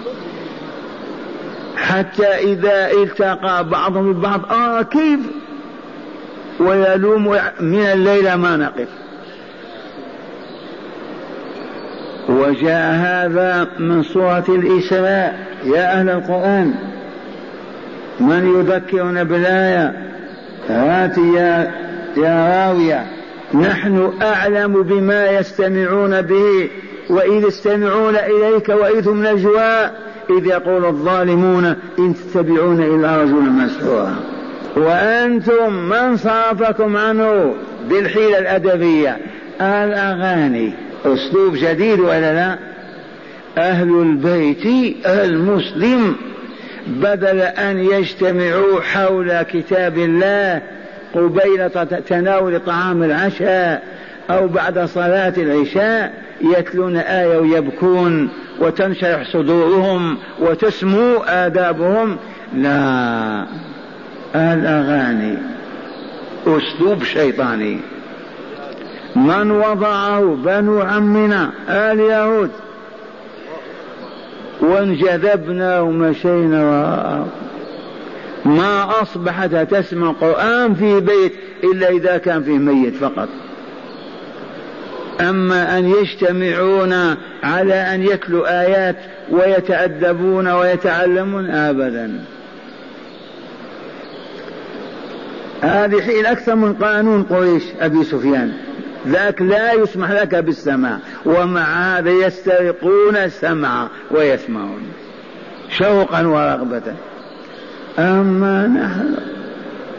حتى 1.76 2.26
إذا 2.26 2.90
التقى 3.02 3.68
بعضهم 3.68 4.12
ببعض 4.12 4.52
آه 4.52 4.82
كيف؟ 4.82 5.20
ويلوم 6.60 7.36
من 7.60 7.86
الليل 7.92 8.34
ما 8.34 8.56
نقف. 8.56 8.88
وجاء 12.28 12.94
هذا 12.94 13.68
من 13.78 14.02
سورة 14.02 14.44
الإسراء. 14.48 15.38
يا 15.64 16.00
أهل 16.00 16.10
القرآن 16.10 16.74
من 18.20 18.54
يذكرنا 18.58 19.22
بالآية؟ 19.22 19.92
هات 20.68 21.18
يا 21.18 21.84
يا 22.16 22.66
راوية 22.66 23.06
نحن 23.54 24.12
أعلم 24.22 24.82
بما 24.82 25.30
يستمعون 25.30 26.22
به 26.22 26.70
وإذ 27.10 27.44
يستمعون 27.48 28.16
إليك 28.16 28.68
وإذ 28.68 29.08
هم 29.08 29.26
نجوى 29.26 29.90
إذ 30.30 30.46
يقول 30.46 30.84
الظالمون 30.84 31.64
إن 31.98 32.14
تتبعون 32.14 32.82
إلا 32.82 33.22
رجلا 33.22 33.40
مسحورا. 33.40 34.16
وأنتم 34.76 35.72
من 35.72 36.16
صرفكم 36.16 36.96
عنه 36.96 37.54
بالحيلة 37.88 38.38
الأدبية؟ 38.38 39.18
الأغاني. 39.60 40.72
أسلوب 41.04 41.54
جديد 41.54 42.00
ولا 42.00 42.34
لا؟ 42.34 42.58
أهل 43.58 43.88
البيت 43.88 44.66
المسلم 45.06 46.16
بدل 46.86 47.40
أن 47.40 47.78
يجتمعوا 47.78 48.80
حول 48.80 49.42
كتاب 49.42 49.98
الله 49.98 50.62
قبيل 51.14 51.70
تناول 52.08 52.60
طعام 52.60 53.02
العشاء 53.02 53.82
أو 54.30 54.48
بعد 54.48 54.78
صلاة 54.78 55.34
العشاء 55.36 56.24
يتلون 56.40 56.96
آية 56.96 57.38
ويبكون 57.38 58.28
وتنشرح 58.60 59.32
صدورهم 59.32 60.18
وتسمو 60.40 61.16
آدابهم. 61.18 62.16
لا 62.54 63.46
الأغاني 64.34 65.38
أسلوب 66.46 67.04
شيطاني. 67.04 67.78
من 69.16 69.50
وضعه 69.50 70.20
بنو 70.44 70.80
عمنا 70.80 71.50
آل 71.68 72.00
يهود. 72.00 72.50
وانجذبنا 74.60 75.80
ومشينا 75.80 76.64
وراءه. 76.64 77.26
ما 78.44 79.02
أصبحت 79.02 79.54
تسمع 79.54 80.12
قرآن 80.12 80.74
في 80.74 81.00
بيت 81.00 81.32
إلا 81.64 81.88
إذا 81.88 82.18
كان 82.18 82.42
فيه 82.42 82.58
ميت 82.58 82.94
فقط. 82.94 83.28
أما 85.20 85.78
أن 85.78 85.88
يجتمعون 85.88 87.16
على 87.42 87.74
أن 87.74 88.02
يتلوا 88.02 88.62
آيات 88.62 88.96
ويتأدبون 89.30 90.48
ويتعلمون 90.48 91.50
أبدا. 91.50 92.24
هذه 95.62 96.00
حين 96.00 96.26
أكثر 96.26 96.54
من 96.54 96.74
قانون 96.74 97.22
قريش 97.22 97.62
أبي 97.80 98.04
سفيان. 98.04 98.52
ذاك 99.06 99.42
لا 99.42 99.72
يسمح 99.72 100.10
لك 100.10 100.34
بالسماع. 100.34 100.98
ومع 101.26 101.98
هذا 101.98 102.10
يسترقون 102.10 103.16
السمع 103.16 103.88
ويسمعون. 104.10 104.82
شوقا 105.70 106.26
ورغبة. 106.26 106.94
أما 107.98 108.66
نحن 108.66 109.14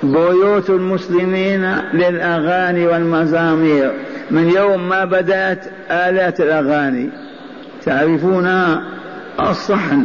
بيوت 0.04 0.70
المسلمين 0.70 1.76
للأغاني 1.94 2.88
والمزامير. 2.88 3.92
من 4.32 4.50
يوم 4.50 4.90
ما 4.90 5.06
بدأت 5.06 5.66
آلات 5.92 6.42
الأغاني. 6.42 7.10
تعرفون 7.86 8.78
الصحن. 9.40 10.04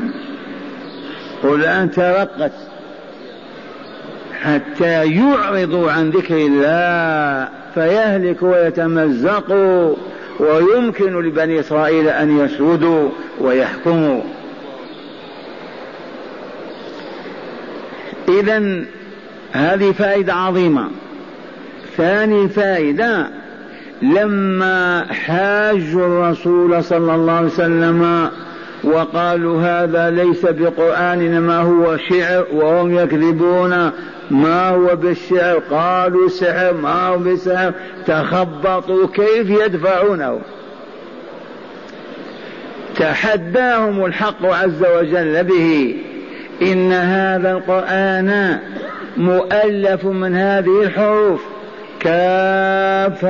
والآن 1.43 1.91
ترقت. 1.91 2.53
حتى 4.43 5.05
يعرضوا 5.05 5.91
عن 5.91 6.11
ذكر 6.11 6.37
الله. 6.37 7.49
فيهلك 7.75 8.43
ويتمزق 8.43 9.53
ويمكن 10.41 11.21
لبني 11.21 11.61
إسرائيل 11.61 12.09
أن 12.09 12.39
يسودوا 12.39 13.09
ويحكموا. 13.41 14.21
إذا 18.41 18.85
هذه 19.53 19.93
فائدة 19.93 20.35
عظيمة. 20.35 20.91
ثاني 21.97 22.49
فائدة 22.49 23.31
لما 24.03 25.07
حاجوا 25.11 26.07
الرسول 26.07 26.85
صلى 26.85 27.15
الله 27.15 27.33
عليه 27.33 27.47
وسلم 27.47 28.31
وقالوا 28.85 29.63
هذا 29.63 30.11
ليس 30.11 30.47
بقرآن 30.47 31.21
إنما 31.21 31.59
هو 31.59 31.97
شعر 31.97 32.47
وهم 32.53 32.99
يكذبون 32.99 33.91
ما 34.31 34.69
هو 34.69 34.97
بالشعر؟ 34.97 35.63
قالوا 35.71 36.29
سحر 36.29 36.75
ما 36.75 37.07
هو 37.07 37.19
بسحر 37.19 37.73
تخبطوا 38.07 39.07
كيف 39.07 39.51
يدفعونه؟ 39.51 40.41
تحداهم 42.97 44.05
الحق 44.05 44.47
عز 44.47 44.85
وجل 44.97 45.45
به. 45.45 45.97
إن 46.63 46.93
هذا 46.93 47.53
القرآن 47.53 48.59
مؤلف 49.17 50.05
من 50.05 50.37
هذه 50.37 50.83
الحروف. 50.83 51.41
كاف 52.01 53.23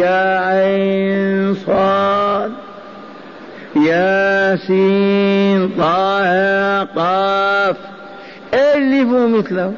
يا 0.00 0.38
عين 0.38 1.54
صاد. 1.54 2.52
ياسين 3.76 5.68
طه 5.78 6.84
قاف. 6.84 7.76
ألفوا 8.54 9.28
مثله. 9.28 9.72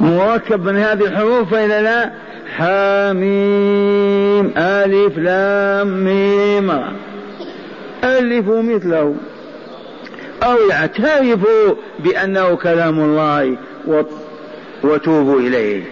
مركب 0.00 0.64
من 0.64 0.76
هذه 0.76 1.04
الحروف 1.04 1.54
إلى 1.54 1.80
لا. 1.80 2.10
حاميم 2.56 4.52
ألف 4.56 5.18
لام 5.18 6.04
ميم. 6.04 6.82
ألفوا 8.04 8.62
مثله. 8.62 9.14
أو 10.42 10.56
يعترفوا 10.70 11.74
بأنه 11.98 12.54
كلام 12.54 13.00
الله 13.00 13.56
وتوبوا 14.82 15.40
إليه. 15.40 15.82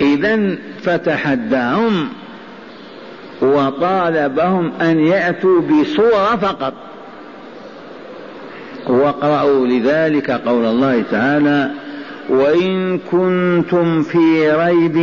إذا 0.00 0.56
فتحداهم 0.82 2.08
وطالبهم 3.42 4.72
أن 4.80 5.00
يأتوا 5.00 5.60
بصورة 5.60 6.36
فقط. 6.36 6.74
واقرأوا 8.86 9.66
لذلك 9.66 10.30
قول 10.30 10.64
الله 10.64 11.02
تعالى 11.10 11.70
وإن 12.28 12.98
كنتم 12.98 14.02
في 14.02 14.52
ريب 14.52 14.96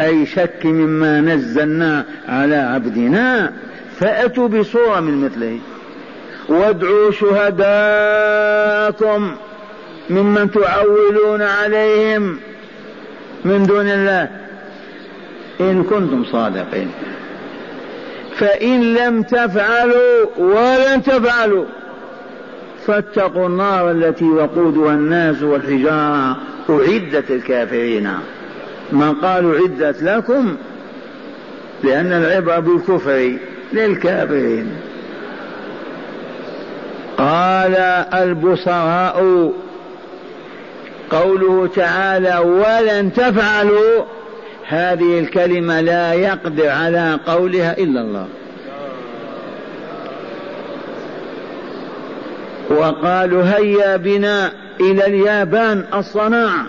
أي 0.00 0.26
شك 0.26 0.60
مما 0.64 1.20
نزلنا 1.20 2.04
على 2.28 2.56
عبدنا 2.56 3.52
فأتوا 3.98 4.48
بصورة 4.48 5.00
من 5.00 5.24
مثله. 5.24 5.58
وادعوا 6.48 7.10
شهداءكم 7.10 8.26
ممن 10.10 10.50
تعولون 10.50 11.42
عليهم 11.42 12.38
من 13.44 13.66
دون 13.66 13.88
الله. 13.88 14.28
إن 15.60 15.82
كنتم 15.82 16.24
صادقين. 16.32 16.90
فإن 18.36 18.94
لم 18.94 19.22
تفعلوا 19.22 20.26
ولن 20.38 21.02
تفعلوا 21.02 21.64
فاتقوا 22.86 23.46
النار 23.46 23.90
التي 23.90 24.24
وقودها 24.24 24.92
الناس 24.92 25.42
والحجارة. 25.42 26.36
أعدت 26.70 27.30
الكافرين. 27.30 28.10
ما 28.92 29.10
قالوا 29.22 29.58
عدت 29.58 30.02
لكم 30.02 30.56
لأن 31.84 32.12
العبرة 32.12 32.58
بالكفر 32.58 33.36
للكافرين. 33.72 34.85
قال 37.18 37.74
البصراء 38.14 39.52
قوله 41.10 41.66
تعالى 41.66 42.38
ولن 42.38 43.12
تفعلوا 43.12 44.04
هذه 44.68 45.18
الكلمة 45.18 45.80
لا 45.80 46.12
يقدر 46.12 46.68
على 46.68 47.18
قولها 47.26 47.78
إلا 47.78 48.00
الله. 48.00 48.26
وقالوا 52.70 53.42
هيا 53.44 53.96
بنا 53.96 54.52
إلى 54.80 55.06
اليابان 55.06 55.84
الصناعة 55.94 56.66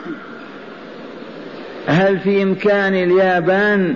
هل 1.88 2.20
في 2.20 2.44
إمكان 2.44 2.96
اليابان 2.96 3.96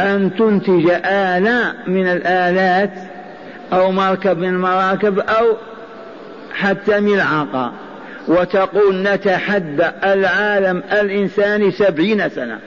أن 0.00 0.30
تنتج 0.38 0.90
آلة 1.04 1.72
من 1.86 2.06
الآلات 2.06 2.92
أو 3.72 3.92
مركب 3.92 4.38
من 4.38 4.48
المراكب 4.48 5.18
أو 5.18 5.56
حتى 6.54 7.00
ملعقة 7.00 7.72
وتقول 8.28 9.02
نتحدى 9.02 9.86
العالم 10.04 10.82
الإنساني 10.92 11.70
سبعين 11.70 12.28
سنة 12.28 12.58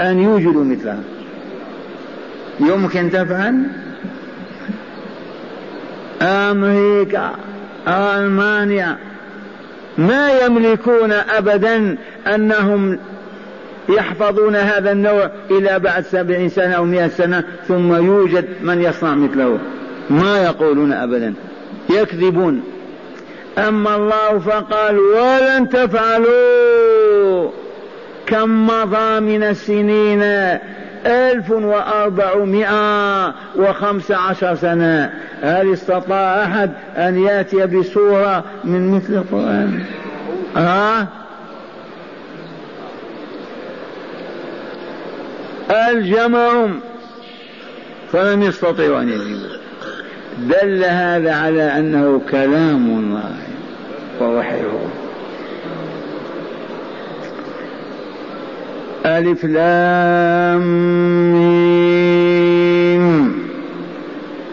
أن 0.00 0.22
يوجدوا 0.22 0.64
مثلها. 0.64 1.00
يمكن 2.60 3.10
تفعل؟ 3.10 3.62
أمريكا 6.22 7.30
ألمانيا. 7.88 8.96
ما 9.98 10.30
يملكون 10.40 11.12
أبدا 11.12 11.96
أنهم 12.34 12.98
يحفظون 13.88 14.56
هذا 14.56 14.92
النوع 14.92 15.30
إلى 15.50 15.78
بعد 15.78 16.04
سبعين 16.04 16.48
سنة 16.48 16.72
أو 16.74 16.84
مئة 16.84 17.08
سنة 17.08 17.44
ثم 17.68 17.94
يوجد 17.94 18.44
من 18.62 18.82
يصنع 18.82 19.14
مثله. 19.14 19.58
ما 20.10 20.38
يقولون 20.38 20.92
أبدا. 20.92 21.34
يكذبون. 21.90 22.62
أما 23.58 23.96
الله 23.96 24.38
فقال 24.38 24.98
ولن 24.98 25.68
تفعلوا 25.68 27.50
كم 28.26 28.66
مضى 28.66 29.20
من 29.20 29.42
السنين 29.42 30.22
ألف 31.06 31.50
وأربعمائة 31.50 33.34
وخمس 33.56 34.10
عشر 34.10 34.54
سنة. 34.54 35.12
هل 35.42 35.72
استطاع 35.72 36.44
أحد 36.44 36.70
أن 36.96 37.24
يأتي 37.24 37.66
بسورة 37.66 38.44
من 38.64 38.90
مثل 38.90 39.12
القرآن؟ 39.12 39.84
ها؟ 40.56 41.06
الجمعهم. 45.70 46.80
فلم 48.12 48.42
يستطيعوا 48.42 49.00
أن 49.00 49.08
يجيبوا. 49.08 49.59
دل 50.38 50.84
هذا 50.84 51.34
على 51.34 51.78
أنه 51.78 52.20
كلام 52.30 52.86
الله 52.86 53.34
ووحيه 54.20 54.78
ألف 59.06 59.44
لام 59.44 60.90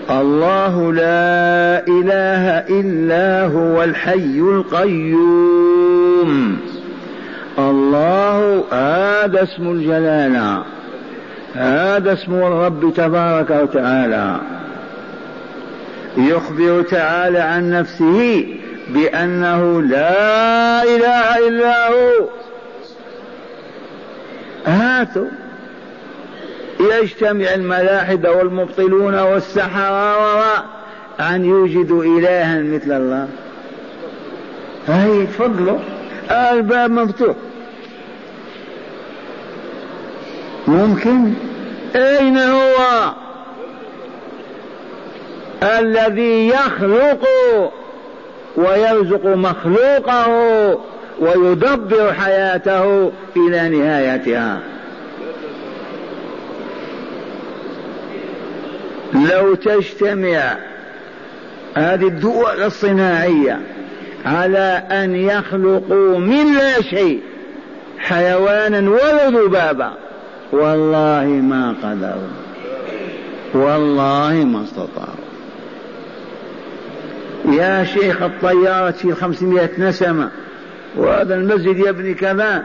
الله 0.10 0.94
لا 0.94 1.88
إله 1.88 2.50
إلا 2.80 3.46
هو 3.46 3.84
الحي 3.84 4.40
القيوم. 4.40 5.78
الله 7.60 8.64
هذا 8.72 9.44
اسم 9.44 9.68
الجلالة 9.68 10.64
هذا 11.56 12.14
اسم 12.14 12.34
الرب 12.34 12.94
تبارك 12.96 13.50
وتعالى. 13.50 14.57
يخبر 16.18 16.82
تعالى 16.82 17.40
عن 17.40 17.72
نفسه 17.72 18.46
بأنه 18.90 19.82
لا 19.82 20.84
إله 20.84 21.48
إلا 21.48 21.90
هو. 21.90 22.28
هاتوا. 24.66 25.28
يجتمع 26.80 27.54
الملاحدة 27.54 28.32
والمبطلون 28.32 29.20
والسحرة 29.20 30.66
أن 31.20 31.46
يوجدوا 31.46 32.04
إلها 32.04 32.62
مثل 32.62 32.92
الله. 32.92 33.28
هاي 34.88 35.26
تفضلوا 35.26 35.80
الباب 36.32 36.92
مفتوح. 36.92 37.36
ممكن؟ 40.68 41.34
أين 41.96 42.38
هو؟ 42.38 42.78
الذي 45.64 46.48
يخلق 46.48 47.28
ويرزق 48.58 49.26
مخلوقه 49.26 50.28
ويدبر 51.20 52.14
حياته 52.14 53.12
إلى 53.38 53.70
نهايتها. 53.70 54.60
لو 59.14 59.56
تجتمع 59.56 60.58
هذه 61.76 62.08
الدول 62.08 62.64
الصناعية 62.64 63.60
على 64.26 64.84
أن 64.92 65.16
يخلقوا 65.16 66.18
من 66.18 66.54
لا 66.58 66.82
شيء 66.82 67.22
حيوانا 68.00 68.90
ولا 68.90 69.30
ذبابا 69.30 69.94
والله 70.52 71.26
ما 71.26 71.76
قدروا 71.84 72.48
والله 73.54 74.34
ما 74.34 74.64
استطاعوا. 74.64 75.27
يا 77.48 77.84
شيخ 77.84 78.22
الطيارة 78.22 78.90
تشيل 78.90 79.16
خمسمائة 79.16 79.70
نسمة 79.78 80.30
وهذا 80.96 81.36
المسجد 81.36 81.78
يبني 81.78 82.14
كذا. 82.14 82.64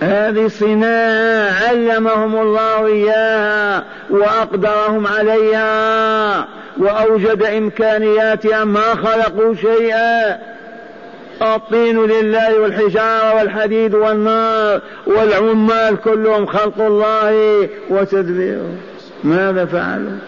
هذه 0.00 0.48
صناعة 0.48 1.68
علمهم 1.68 2.36
الله 2.42 2.86
إياها 2.86 3.84
وأقدرهم 4.10 5.06
عليها 5.06 6.48
وأوجد 6.78 7.42
إمكانياتها 7.42 8.64
ما 8.64 8.94
خلقوا 8.94 9.54
شيئا. 9.54 10.38
الطين 11.42 12.06
لله 12.06 12.60
والحجارة 12.60 13.34
والحديد 13.34 13.94
والنار 13.94 14.80
والعمال 15.06 15.96
كلهم 15.96 16.46
خلق 16.46 16.80
الله 16.80 17.68
وتدبيره. 17.90 18.74
ماذا 19.24 19.64
فعلوا؟ 19.64 20.18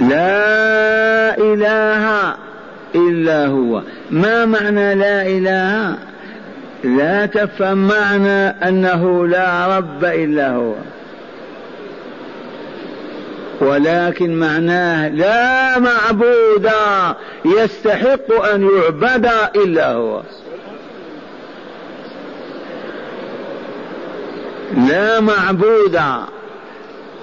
لا 0.00 1.38
إله 1.38 2.34
إلا 2.94 3.46
هو. 3.46 3.82
ما 4.10 4.44
معنى 4.44 4.94
لا 4.94 5.26
إله؟ 5.26 5.96
لا 6.84 7.26
تفهم 7.26 7.88
معنى 7.88 8.48
أنه 8.68 9.26
لا 9.26 9.78
رب 9.78 10.04
إلا 10.04 10.50
هو. 10.50 10.74
ولكن 13.60 14.38
معناه 14.38 15.08
لا 15.08 15.78
معبود 15.78 16.70
يستحق 17.44 18.44
أن 18.54 18.68
يعبد 18.76 19.30
إلا 19.56 19.92
هو. 19.92 20.22
لا 24.88 25.20
معبود 25.20 26.00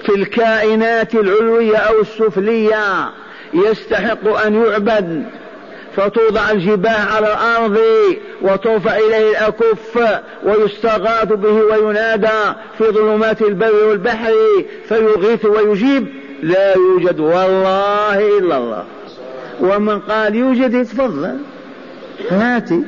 في 0.06 0.16
الكائنات 0.16 1.16
العلوية 1.16 1.78
أو 1.78 2.02
السفلية 2.02 3.10
يستحق 3.54 4.46
أن 4.46 4.66
يعبد. 4.66 5.26
فتوضع 5.96 6.52
الجباه 6.52 7.16
على 7.16 7.28
الأرض 7.28 7.80
وترفع 8.42 8.98
إليه 8.98 9.32
الأكف 9.32 10.22
ويستغاث 10.44 11.34
به 11.34 11.52
وينادى 11.52 12.58
في 12.78 12.84
ظلمات 12.84 13.42
البر 13.42 13.86
والبحر 13.90 14.34
فيغيث 14.90 15.46
ويجيب 15.46 16.08
لا 16.44 16.76
يوجد 16.76 17.20
والله 17.20 18.38
إلا 18.38 18.58
الله. 18.58 18.84
ومن 19.62 20.00
قال 20.00 20.36
يوجد 20.36 20.74
يتفضل. 20.74 21.38
هاتي. 22.32 22.84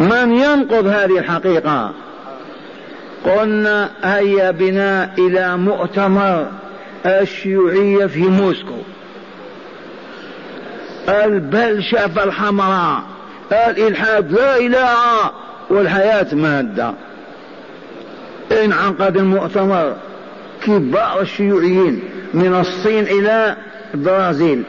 من 0.00 0.32
ينقض 0.32 0.86
هذه 0.86 1.18
الحقيقة؟ 1.18 1.92
قلنا 3.24 3.90
هيا 4.04 4.50
بنا 4.50 5.10
إلى 5.18 5.56
مؤتمر 5.56 6.46
الشيوعية 7.06 8.06
في 8.06 8.20
موسكو. 8.20 8.78
البلشفة 11.08 12.24
الحمراء 12.24 13.02
الإلحاد 13.52 14.32
لا 14.32 14.56
إله 14.56 15.30
والحياة 15.70 16.34
مادة. 16.34 16.94
انعقد 18.64 19.16
المؤتمر 19.16 19.96
كبار 20.64 21.20
الشيوعيين 21.20 22.02
من 22.34 22.54
الصين 22.54 23.04
إلى 23.04 23.56
البرازيل 23.94 24.62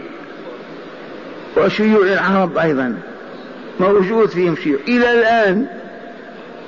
وشيوع 1.57 2.07
العرب 2.07 2.57
أيضا 2.57 2.97
موجود 3.79 4.29
فيهم 4.29 4.55
شيوع. 4.55 4.79
إلى 4.87 5.11
الآن 5.11 5.67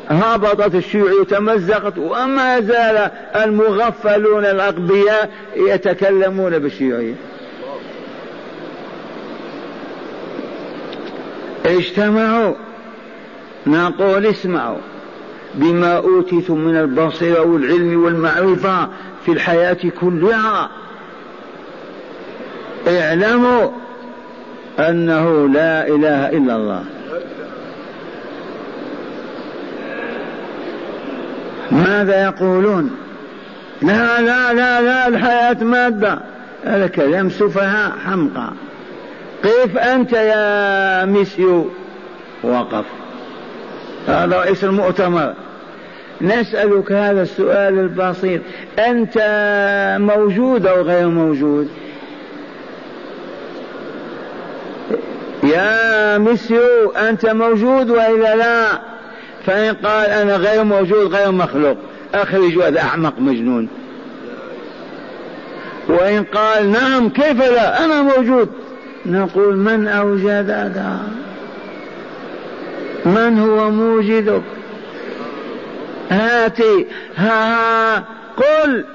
هبطت 0.10 0.76
الشيوعية 0.76 1.24
تمزقت 1.24 1.98
وما 1.98 2.60
زال 2.60 3.12
المغفلون 3.36 4.46
الأغبياء 4.46 5.30
يتكلمون 5.56 6.60
بالشيوعية. 6.60 7.15
اجتمعوا 11.65 12.54
نقول 13.68 14.26
اسمعوا 14.26 14.78
بما 15.56 15.98
أوتيتم 15.98 16.58
من 16.58 16.78
البصيرة 16.78 17.41
والعلم 17.41 18.04
والمعرفة 18.04 18.89
في 19.26 19.32
الحياة 19.32 19.78
كلها. 20.02 20.70
اعلموا 22.88 23.70
أنه 24.80 25.48
لا 25.50 25.88
إله 25.88 26.30
إلا 26.30 26.56
الله. 26.56 26.84
ماذا 31.71 32.23
يقولون؟ 32.23 32.97
لا 33.82 34.21
لا 34.21 34.54
لا 34.54 34.82
لا 34.82 35.08
الحياة 35.08 35.63
مادة. 35.63 36.19
هذا 36.65 36.88
كلام 36.88 37.30
سفهاء 37.30 37.91
حمقى. 38.06 38.51
كيف 39.43 39.78
أنت 39.78 40.13
يا 40.13 41.06
ميسيو 41.06 41.69
وقف. 42.43 42.86
هذا 44.08 44.38
رئيس 44.38 44.63
المؤتمر. 44.63 45.34
نسألك 46.21 46.91
هذا 46.91 47.21
السؤال 47.21 47.80
البسيط. 47.80 48.41
أنت 48.80 49.17
موجود 50.01 50.65
أو 50.65 50.82
غير 50.82 51.08
موجود؟ 51.08 51.69
يا 55.43 56.17
ميسيو 56.17 56.91
أنت 56.91 57.25
موجود 57.25 57.89
وإلا 57.89 58.36
لا؟ 58.36 58.94
فإن 59.45 59.73
قال 59.73 60.05
أنا 60.05 60.36
غير 60.36 60.63
موجود 60.63 61.13
غير 61.13 61.31
مخلوق 61.31 61.77
أخرج 62.13 62.58
هذا 62.58 62.79
أحمق 62.81 63.19
مجنون. 63.19 63.67
وإن 65.88 66.23
قال 66.23 66.71
نعم 66.71 67.10
كيف 67.10 67.51
لا؟ 67.51 67.86
أنا 67.86 68.01
موجود. 68.01 68.49
نقول 69.05 69.58
من 69.58 69.88
أوجدك 69.88 70.84
من 73.05 73.39
هو 73.39 73.71
موجدك؟ 73.71 74.41
هاتي. 76.12 76.88
ها 77.15 77.95
قل. 78.38 78.86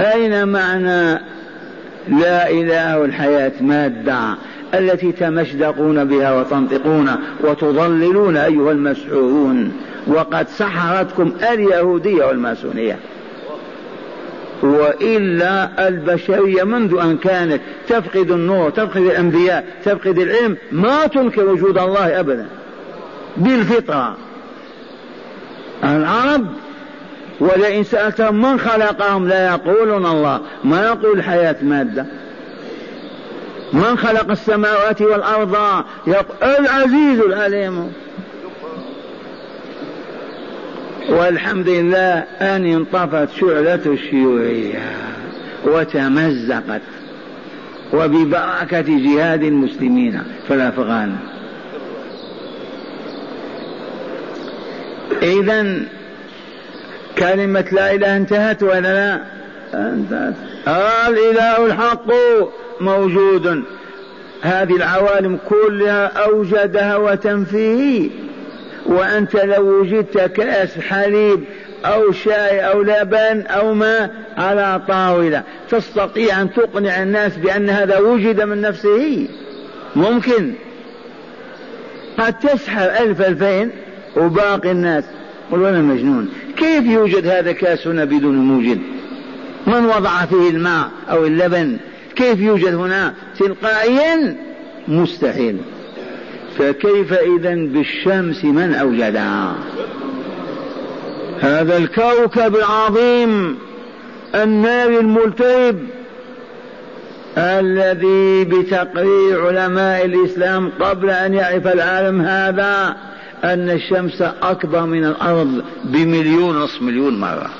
أين 0.00 0.48
معنى 0.48 1.20
لا 2.08 2.50
إله 2.50 3.04
الحياة؟ 3.04 3.52
مادة 3.60 4.36
التي 4.78 5.12
تمشدقون 5.12 6.04
بها 6.04 6.40
وتنطقون 6.40 7.10
وتضللون 7.40 8.36
أيها 8.36 8.72
المسحورون 8.72 9.72
وقد 10.06 10.48
سحرتكم 10.48 11.32
اليهودية 11.52 12.24
والماسونية. 12.24 12.98
وإلا 14.62 15.88
البشرية 15.88 16.62
منذ 16.62 16.98
أن 17.02 17.16
كانت 17.16 17.60
تفقد 17.88 18.30
النور 18.30 18.70
تفقد 18.70 18.96
الأنبياء 18.96 19.64
تفقد 19.84 20.18
العلم 20.18 20.56
ما 20.72 21.06
تنكر 21.06 21.44
وجود 21.44 21.78
الله 21.78 22.20
أبدا. 22.20 22.46
بالفطرة. 23.36 24.16
العرب 25.84 26.46
ولئن 27.40 27.84
سألتهم 27.84 28.42
من 28.42 28.60
خلقهم 28.60 29.28
لا 29.28 29.46
يقولون 29.46 30.06
الله 30.06 30.40
ما 30.64 30.82
يقول 30.86 31.18
الحياة 31.18 31.56
مادة. 31.62 32.06
من 33.74 33.98
خلق 33.98 34.30
السماوات 34.30 35.02
والأرض؟ 35.02 35.84
العزيز 36.42 37.20
العليم. 37.20 37.92
والحمد 41.08 41.68
لله 41.68 42.24
أن 42.40 42.66
انطفت 42.66 43.28
شعلة 43.40 43.80
الشيوعية 43.86 44.96
وتمزقت 45.64 46.80
وببركة 47.92 48.80
جهاد 48.80 49.42
المسلمين 49.42 50.22
في 50.48 50.54
الأفغان. 50.54 51.16
إذا 55.22 55.80
كلمة 57.18 57.64
لا 57.72 57.94
إله 57.94 58.16
انتهت 58.16 58.62
ولا 58.62 58.80
لا؟ 58.80 59.33
انتهت 59.74 60.34
الإله 61.08 61.66
الحق 61.66 62.06
موجود. 62.80 63.62
هذه 64.42 64.76
العوالم 64.76 65.38
كلها 65.48 66.06
أوجدها 66.06 66.96
وتنفيه. 66.96 68.10
وأنت 68.86 69.36
لو 69.36 69.80
وجدت 69.80 70.18
كأس 70.18 70.78
حليب 70.78 71.44
أو 71.84 72.12
شاي 72.12 72.60
أو 72.60 72.82
لبن 72.82 73.42
أو 73.46 73.74
ماء 73.74 74.10
على 74.36 74.82
طاولة 74.88 75.42
تستطيع 75.70 76.42
أن 76.42 76.52
تقنع 76.52 77.02
الناس 77.02 77.36
بأن 77.36 77.70
هذا 77.70 77.98
وجد 77.98 78.40
من 78.40 78.60
نفسه؟ 78.60 79.28
ممكن. 79.96 80.52
قد 82.18 82.38
تسحر 82.38 82.90
ألف 83.00 83.20
ألفين 83.20 83.70
وباقي 84.16 84.70
الناس. 84.70 85.04
قل 85.52 85.64
أنا 85.64 85.78
مجنون. 85.78 86.28
كيف 86.56 86.84
يوجد 86.84 87.26
هذا 87.26 87.52
كاس 87.52 87.86
هنا 87.86 88.04
بدون 88.04 88.36
موجد؟ 88.36 88.78
من 89.66 89.84
وضع 89.84 90.24
فيه 90.24 90.50
الماء 90.50 90.90
أو 91.10 91.26
اللبن؟ 91.26 91.76
كيف 92.16 92.40
يوجد 92.40 92.74
هنا؟ 92.74 93.14
تلقائيا 93.38 94.36
مستحيل. 94.88 95.58
فكيف 96.58 97.12
إذا 97.12 97.54
بالشمس 97.54 98.44
من 98.44 98.74
أوجدها 98.74 99.54
هذا 101.40 101.76
الكوكب 101.76 102.56
العظيم 102.56 103.58
النار 104.34 104.88
الملتهب 104.88 105.78
الذي 107.38 108.44
بتقرير 108.44 109.46
علماء 109.46 110.04
الإسلام 110.04 110.70
قبل 110.80 111.10
أن 111.10 111.34
يعرف 111.34 111.66
العالم 111.66 112.20
هذا 112.20 112.96
أن 113.44 113.70
الشمس 113.70 114.22
أكبر 114.42 114.86
من 114.86 115.04
الأرض 115.04 115.64
بمليون 115.84 116.56
نصف 116.56 116.82
مليون 116.82 117.20
مرة. 117.20 117.50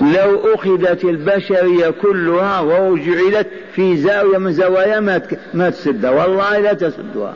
لو 0.00 0.54
أخذت 0.54 1.04
البشرية 1.04 1.90
كلها 1.90 2.60
وجعلت 2.60 3.46
في 3.74 3.96
زاوية 3.96 4.38
من 4.38 4.52
زوايا 4.52 5.00
ما 5.54 5.70
تسدها. 5.70 6.10
والله 6.10 6.58
لا 6.58 6.72
تسدها. 6.72 7.34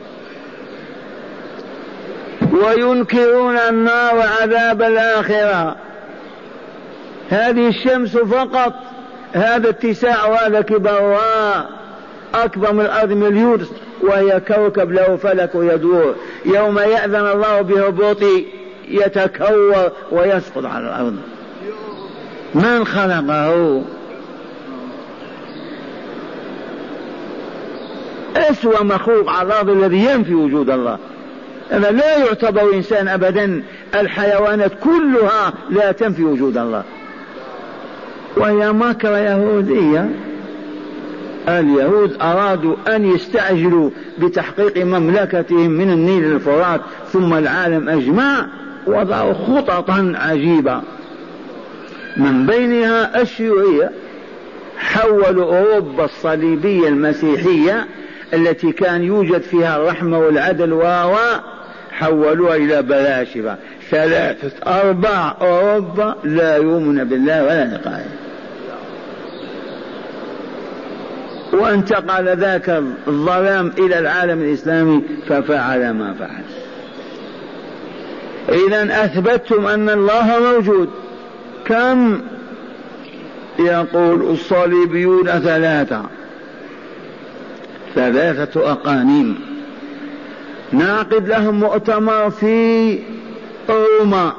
وينكرون 2.53 3.57
النار 3.57 4.15
وعذاب 4.15 4.81
الآخرة. 4.81 5.75
هذه 7.29 7.67
الشمس 7.67 8.17
فقط 8.17 8.73
هذا 9.33 9.69
اتساع 9.69 10.25
وهذا 10.25 10.61
كبرها 10.61 11.69
أكبر 12.35 12.73
من 12.73 12.81
الأرض 12.81 13.11
مليون 13.11 13.67
وهي 14.01 14.41
كوكب 14.47 14.91
له 14.91 15.15
فلك 15.15 15.51
يدور. 15.55 16.15
يوم 16.45 16.79
يأذن 16.79 17.15
الله 17.15 17.61
بهبوط 17.61 18.23
يتكور 18.87 19.91
ويسقط 20.11 20.65
على 20.65 20.85
الأرض. 20.85 21.15
من 22.55 22.85
خلقه؟ 22.85 23.81
أسوأ 28.35 28.83
مخلوق 28.83 29.29
على 29.29 29.47
الأرض 29.47 29.69
الذي 29.69 30.05
ينفي 30.05 30.33
وجود 30.33 30.69
الله؟ 30.69 30.97
هذا 31.69 31.91
لا 31.91 32.17
يعتبر 32.17 32.73
إنسان 32.73 33.07
أبدا 33.07 33.63
الحيوانات 33.95 34.71
كلها 34.83 35.53
لا 35.69 35.91
تنفي 35.91 36.23
وجود 36.23 36.57
الله. 36.57 36.83
وهي 38.37 38.71
مكر 38.71 39.11
يهودية. 39.11 40.09
اليهود 41.47 42.17
أرادوا 42.21 42.75
أن 42.95 43.15
يستعجلوا 43.15 43.89
بتحقيق 44.19 44.85
مملكتهم 44.85 45.69
من 45.69 45.91
النيل 45.91 46.23
للفرات 46.23 46.81
ثم 47.13 47.33
العالم 47.33 47.89
أجمع 47.89 48.47
وضعوا 48.87 49.33
خططا 49.33 50.13
عجيبة. 50.15 50.81
من 52.17 52.45
بينها 52.45 53.21
الشيوعية 53.21 53.91
حولوا 54.77 55.57
أوروبا 55.57 56.05
الصليبية 56.05 56.87
المسيحية 56.87 57.85
التي 58.33 58.71
كان 58.71 59.03
يوجد 59.03 59.41
فيها 59.41 59.77
الرحمة 59.77 60.19
والعدل 60.19 60.73
و 60.73 60.83
حولوها 61.91 62.55
إلى 62.55 62.81
بلاشفة 62.81 63.55
ثلاثة 63.91 64.51
أرباع 64.81 65.37
أوروبا 65.41 66.15
لا 66.23 66.57
يؤمن 66.57 67.03
بالله 67.03 67.43
ولا 67.43 67.65
لقائه 67.65 68.05
وانتقل 71.53 72.37
ذاك 72.37 72.69
الظلام 73.07 73.71
إلى 73.77 73.99
العالم 73.99 74.41
الإسلامي 74.41 75.03
ففعل 75.27 75.91
ما 75.91 76.13
فعل. 76.13 76.43
إذا 78.49 79.05
أثبتتم 79.05 79.67
أن 79.67 79.89
الله 79.89 80.39
موجود. 80.39 80.89
كم 81.65 82.21
يقول 83.59 84.21
الصليبيون 84.21 85.25
ثلاثة؟ 85.25 86.03
ثلاثة 87.95 88.71
أقانيم. 88.71 89.39
نعقد 90.71 91.27
لهم 91.27 91.59
مؤتمر 91.59 92.29
في 92.29 92.99
روما. 93.69 94.33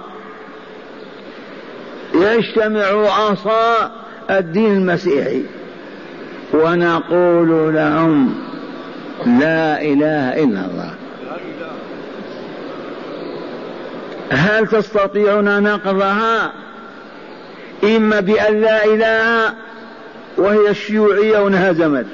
يجتمع 2.14 3.10
عصا 3.10 3.90
الدين 4.30 4.72
المسيحي. 4.72 5.42
ونقول 6.54 7.74
لهم 7.74 8.34
لا 9.26 9.82
إله 9.82 10.44
إلا 10.44 10.60
الله. 10.66 10.94
هل 14.30 14.66
تستطيعون 14.66 15.62
نقضها؟ 15.62 16.65
إما 17.86 18.20
بأن 18.20 18.60
لا 18.60 18.84
إله 18.84 19.54
وهي 20.36 20.70
الشيوعية 20.70 21.38
وانهزمت. 21.38 22.06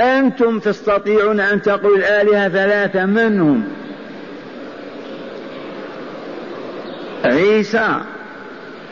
أنتم 0.00 0.58
تستطيعون 0.58 1.40
أن 1.40 1.62
تقول 1.62 1.98
الآلهة 1.98 2.48
ثلاثة 2.48 3.06
من 3.06 3.40
هم 3.40 3.64
عيسى. 7.24 8.00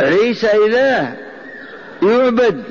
عيسى 0.01 0.49
إله. 0.67 1.17
يعبد. 2.03 2.63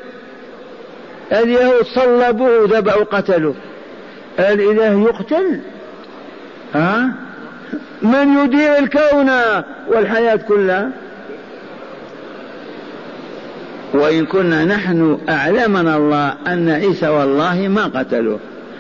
اليهود 1.32 1.86
صلبوه 1.86 2.68
ذبحوا 2.78 3.04
قتلوا 3.04 3.54
الإله 4.40 5.02
يقتل. 5.02 5.60
ها؟ 6.76 7.14
من 8.02 8.38
يدير 8.38 8.78
الكون 8.78 9.30
والحياة 9.88 10.36
كلها؟ 10.36 10.92
وإن 13.98 14.26
كنا 14.26 14.66
نحن 14.66 15.18
أعلمنا 15.30 15.98
الله 15.98 16.34
أن 16.48 16.70
عيسى 16.70 17.08
والله 17.08 17.68
ما 17.68 17.84
قتلوه 18.00 18.40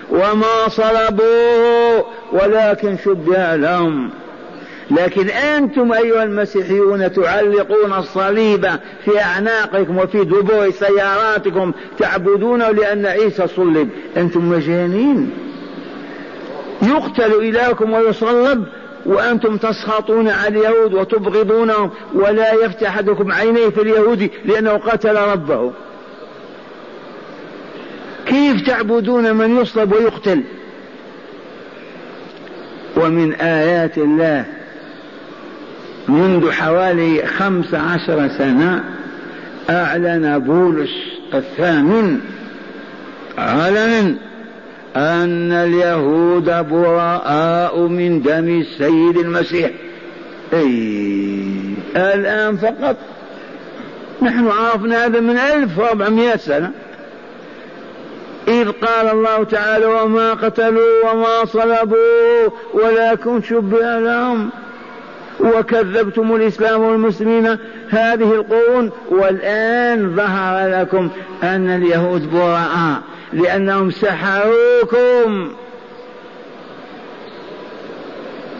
وما 0.09 0.67
صلبوه 0.67 2.05
ولكن 2.31 2.97
شبه 3.05 3.55
لهم 3.55 4.09
لكن 4.91 5.29
أنتم 5.29 5.93
أيها 5.93 6.23
المسيحيون 6.23 7.13
تعلقون 7.13 7.93
الصليب 7.93 8.67
في 9.05 9.21
أعناقكم 9.21 9.97
وفي 9.97 10.23
دبور 10.23 10.69
سياراتكم 10.71 11.71
تعبدونه 11.99 12.71
لأن 12.71 13.05
عيسى 13.05 13.47
صلب. 13.47 13.89
أنتم 14.17 14.49
مجانين. 14.49 15.29
يقتل 16.81 17.31
إلهكم 17.33 17.93
ويصلب. 17.93 18.65
وأنتم 19.07 19.57
تسخطون 19.57 20.29
على 20.29 20.47
اليهود 20.47 20.93
وتبغضونهم 20.93 21.89
ولا 22.13 22.53
يفتح 22.53 22.87
أحدكم 22.87 23.31
عينيه 23.31 23.69
في 23.69 23.81
اليهود 23.81 24.29
لأنه 24.45 24.71
قتل 24.71 25.15
ربه. 25.15 25.71
كيف 28.25 28.67
تعبدون 28.67 29.35
من 29.35 29.57
يصلب 29.61 29.93
ويقتل؟ 29.93 30.43
ومن 32.97 33.33
آيات 33.33 33.97
الله 33.97 34.45
منذ 36.07 36.51
حوالي 36.51 37.25
خمس 37.25 37.73
عشر 37.73 38.27
سنة 38.27 38.83
أعلن 39.69 40.39
بولس 40.39 40.89
الثامن 41.33 42.19
علنا 43.37 44.26
أن 44.97 45.51
اليهود 45.51 46.45
براء 46.69 47.79
من 47.79 48.21
دم 48.21 48.61
السيد 48.61 49.17
المسيح. 49.17 49.71
أي 50.53 51.75
الآن 51.95 52.57
فقط. 52.57 52.95
نحن 54.21 54.47
عرفنا 54.47 55.05
هذا 55.05 55.19
من 55.19 55.37
ألف 55.37 55.79
وأربعمائة 55.79 56.37
سنة. 56.37 56.71
إذ 58.47 58.71
قال 58.71 59.11
الله 59.11 59.43
تعالى 59.43 59.85
وما 59.85 60.33
قتلوا 60.33 61.11
وما 61.11 61.45
صلبوا 61.45 62.49
ولكن 62.73 63.41
شبه 63.41 63.99
لهم. 63.99 64.49
وكذبتم 65.39 66.35
الإسلام 66.35 66.81
والمسلمين 66.81 67.57
هذه 67.89 68.33
القرون. 68.33 68.91
والآن 69.09 70.15
ظهر 70.15 70.81
لكم 70.81 71.09
أن 71.43 71.69
اليهود 71.69 72.31
براء. 72.31 73.01
لأنهم 73.33 73.91
سحروكم. 73.91 75.53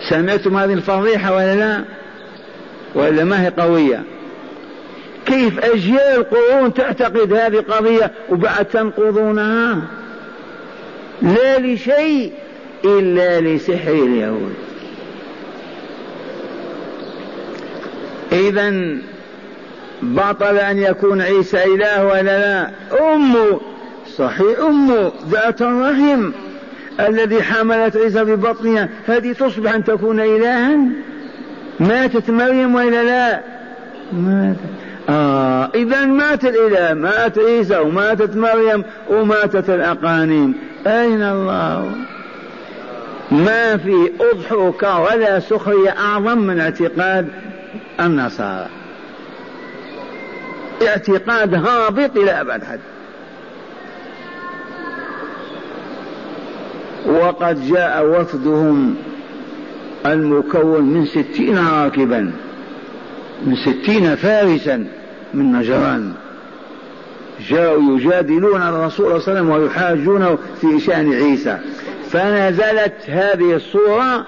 سمعتم 0.10 0.58
هذه 0.58 0.74
الفضيحة 0.74 1.36
ولا 1.36 1.56
لا؟ 1.56 1.84
ولا 2.96 3.24
ما 3.24 3.46
هي 3.46 3.50
قوية؟ 3.50 4.04
كيف 5.26 5.60
أجيال 5.60 6.30
قرون 6.30 6.74
تعتقد 6.74 7.34
هذه 7.34 7.58
قضية 7.70 8.12
وبعد 8.30 8.66
تنقضونها؟ 8.66 9.82
لا 11.22 11.60
لشيء 11.60 12.34
إلا 12.86 13.42
لسحر 13.42 13.92
اليهود. 13.92 14.54
إذا 18.32 18.98
بطل 20.02 20.58
أن 20.58 20.78
يكون 20.78 21.22
عيسى 21.22 21.64
إله 21.64 22.06
ولا 22.06 22.22
لا؟ 22.40 22.72
أمه. 23.14 23.60
صحيح. 24.18 24.60
أمه 24.60 25.12
ذات 25.30 25.62
الرحم 25.62 26.32
الذي 27.00 27.44
حملت 27.44 27.98
عيسى 27.98 28.26
في 28.26 28.36
بطنها 28.36 28.90
هذه 29.08 29.34
تصبح 29.34 29.74
أن 29.74 29.84
تكون 29.84 30.20
إلها؟ 30.20 30.78
ماتت 31.80 32.30
مريم 32.30 32.76
وإلا 32.76 33.04
لا؟ 33.04 33.42
ماتت. 34.14 34.60
آه 35.10 35.72
إذا 35.76 36.06
مات 36.06 36.46
الإله 36.46 36.94
مات 36.94 37.40
عيسى 37.40 37.78
وماتت 37.78 38.36
مريم 38.36 38.84
وماتت 39.10 39.70
الأقانيم. 39.70 40.54
أين 40.88 41.22
الله؟ 41.22 41.92
ما 43.32 43.78
في 43.78 44.12
أضحك 44.20 44.84
ولا 44.84 45.40
سخرية 45.40 45.90
أعظم 45.90 46.38
من 46.38 46.60
اعتقاد 46.60 47.28
النصارى. 48.00 48.68
اعتقاد 50.88 51.54
هابط 51.54 52.18
إلى 52.18 52.42
أبعد 52.42 52.64
حد. 52.64 52.80
وقد 57.08 57.68
جاء 57.68 58.06
وفدهم 58.06 58.96
المكون 60.06 60.84
من 60.84 61.06
ستين 61.06 61.58
راكبا 61.58 62.32
من 63.46 63.56
ستين 63.56 64.16
فارسا 64.16 64.88
من 65.34 65.52
نجران. 65.52 66.14
جاءوا 67.50 67.98
يجادلون 67.98 68.62
الرسول 68.62 69.06
صلى 69.06 69.06
الله 69.06 69.24
عليه 69.28 69.32
وسلم 69.32 69.50
ويحاجونه 69.50 70.38
في 70.62 70.80
شأن 70.80 71.14
عيسى. 71.14 71.58
فنزلت 72.10 72.94
هذه 73.08 73.56
الصورة 73.56 74.26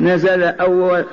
نزل 0.00 0.42
أول 0.42 1.04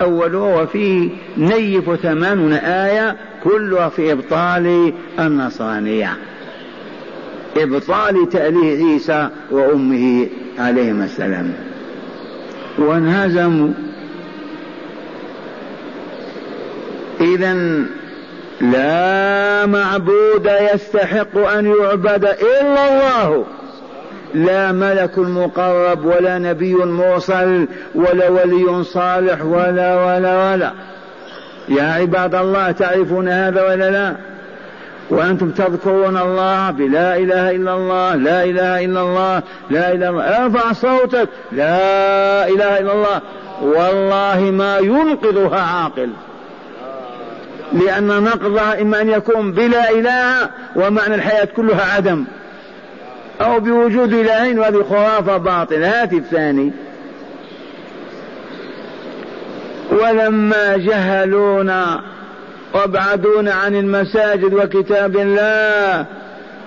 أول 0.00 0.34
وفيه 0.34 1.10
نيف 1.38 1.94
ثمانون 1.94 2.52
آية 2.52 3.16
كلها 3.44 3.88
في 3.88 4.12
إبطال 4.12 4.92
النصرانية. 5.18 6.16
إبطال 7.56 8.28
تأليه 8.28 8.84
عيسى 8.84 9.28
وأمه 9.50 10.26
عليهما 10.58 11.04
السلام. 11.04 11.52
وانهزموا. 12.78 13.72
إذا 17.20 17.54
لا 18.60 19.66
معبود 19.66 20.50
يستحق 20.74 21.38
أن 21.38 21.66
يعبد 21.66 22.24
إلا 22.24 22.88
الله. 22.88 23.44
لا 24.34 24.72
ملك 24.72 25.18
مقرب 25.18 26.04
ولا 26.04 26.38
نبي 26.38 26.74
مرسل 26.74 27.68
ولا 27.94 28.28
ولي 28.28 28.84
صالح 28.84 29.44
ولا 29.44 30.04
ولا 30.04 30.52
ولا. 30.52 30.72
يا 31.68 31.82
عباد 31.82 32.34
الله 32.34 32.70
تعرفون 32.70 33.28
هذا 33.28 33.62
ولا 33.62 33.90
لا؟ 33.90 34.31
وأنتم 35.10 35.50
تذكرون 35.50 36.16
الله 36.16 36.70
بلا 36.70 37.16
إله 37.16 37.50
إلا 37.50 37.74
الله 37.74 38.14
لا 38.14 38.44
إله 38.44 38.84
إلا 38.84 39.00
الله 39.00 39.42
لا 39.70 39.92
إله 39.92 39.94
إلا 39.94 40.08
الله. 40.08 40.44
أرفع 40.44 40.72
صوتك. 40.72 41.28
لا 41.52 42.48
إله 42.48 42.78
إلا 42.78 42.92
الله. 42.92 43.20
والله 43.62 44.50
ما 44.50 44.78
ينقذها 44.78 45.60
عاقل. 45.60 46.10
لأن 47.72 48.22
نقضها 48.22 48.82
إما 48.82 49.00
أن 49.00 49.08
يكون 49.08 49.52
بلا 49.52 49.90
إله 49.90 50.50
ومعنى 50.76 51.14
الحياة 51.14 51.48
كلها 51.56 51.94
عدم. 51.94 52.24
أو 53.40 53.60
بوجود 53.60 54.12
إلهين 54.12 54.58
وهذه 54.58 54.84
خرافة 54.90 55.36
باطلة. 55.36 56.02
هات 56.02 56.12
الثاني 56.12 56.72
ولما 59.90 60.76
جهلونا 60.76 62.00
وابعدونا 62.74 63.52
عن 63.54 63.76
المساجد 63.76 64.54
وكتاب 64.54 65.16
الله 65.16 66.06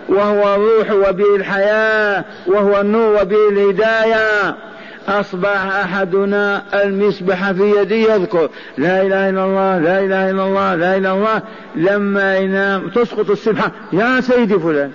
وهو 0.09 0.55
الروح 0.55 0.91
وبه 0.91 1.35
الحياة 1.35 2.25
وهو 2.47 2.81
النور 2.81 3.21
وبه 3.21 3.49
الهداية. 3.49 4.55
أصبح 5.07 5.65
أحدنا 5.65 6.63
المسبح 6.73 7.51
في 7.51 7.73
يده 7.77 7.95
يذكر 7.95 8.49
لا 8.77 9.01
إله 9.01 9.29
إلا 9.29 9.45
الله 9.45 9.79
لا 9.79 9.99
إله 9.99 10.29
إلا 10.29 10.43
الله 10.43 10.75
لا 10.75 10.97
إله 10.97 10.97
إلا 10.97 11.13
الله. 11.13 11.41
لما 11.75 12.37
ينام 12.37 12.89
تسقط 12.89 13.29
السبحة 13.29 13.71
يا 13.93 14.21
سيدي 14.21 14.59
فلان. 14.59 14.91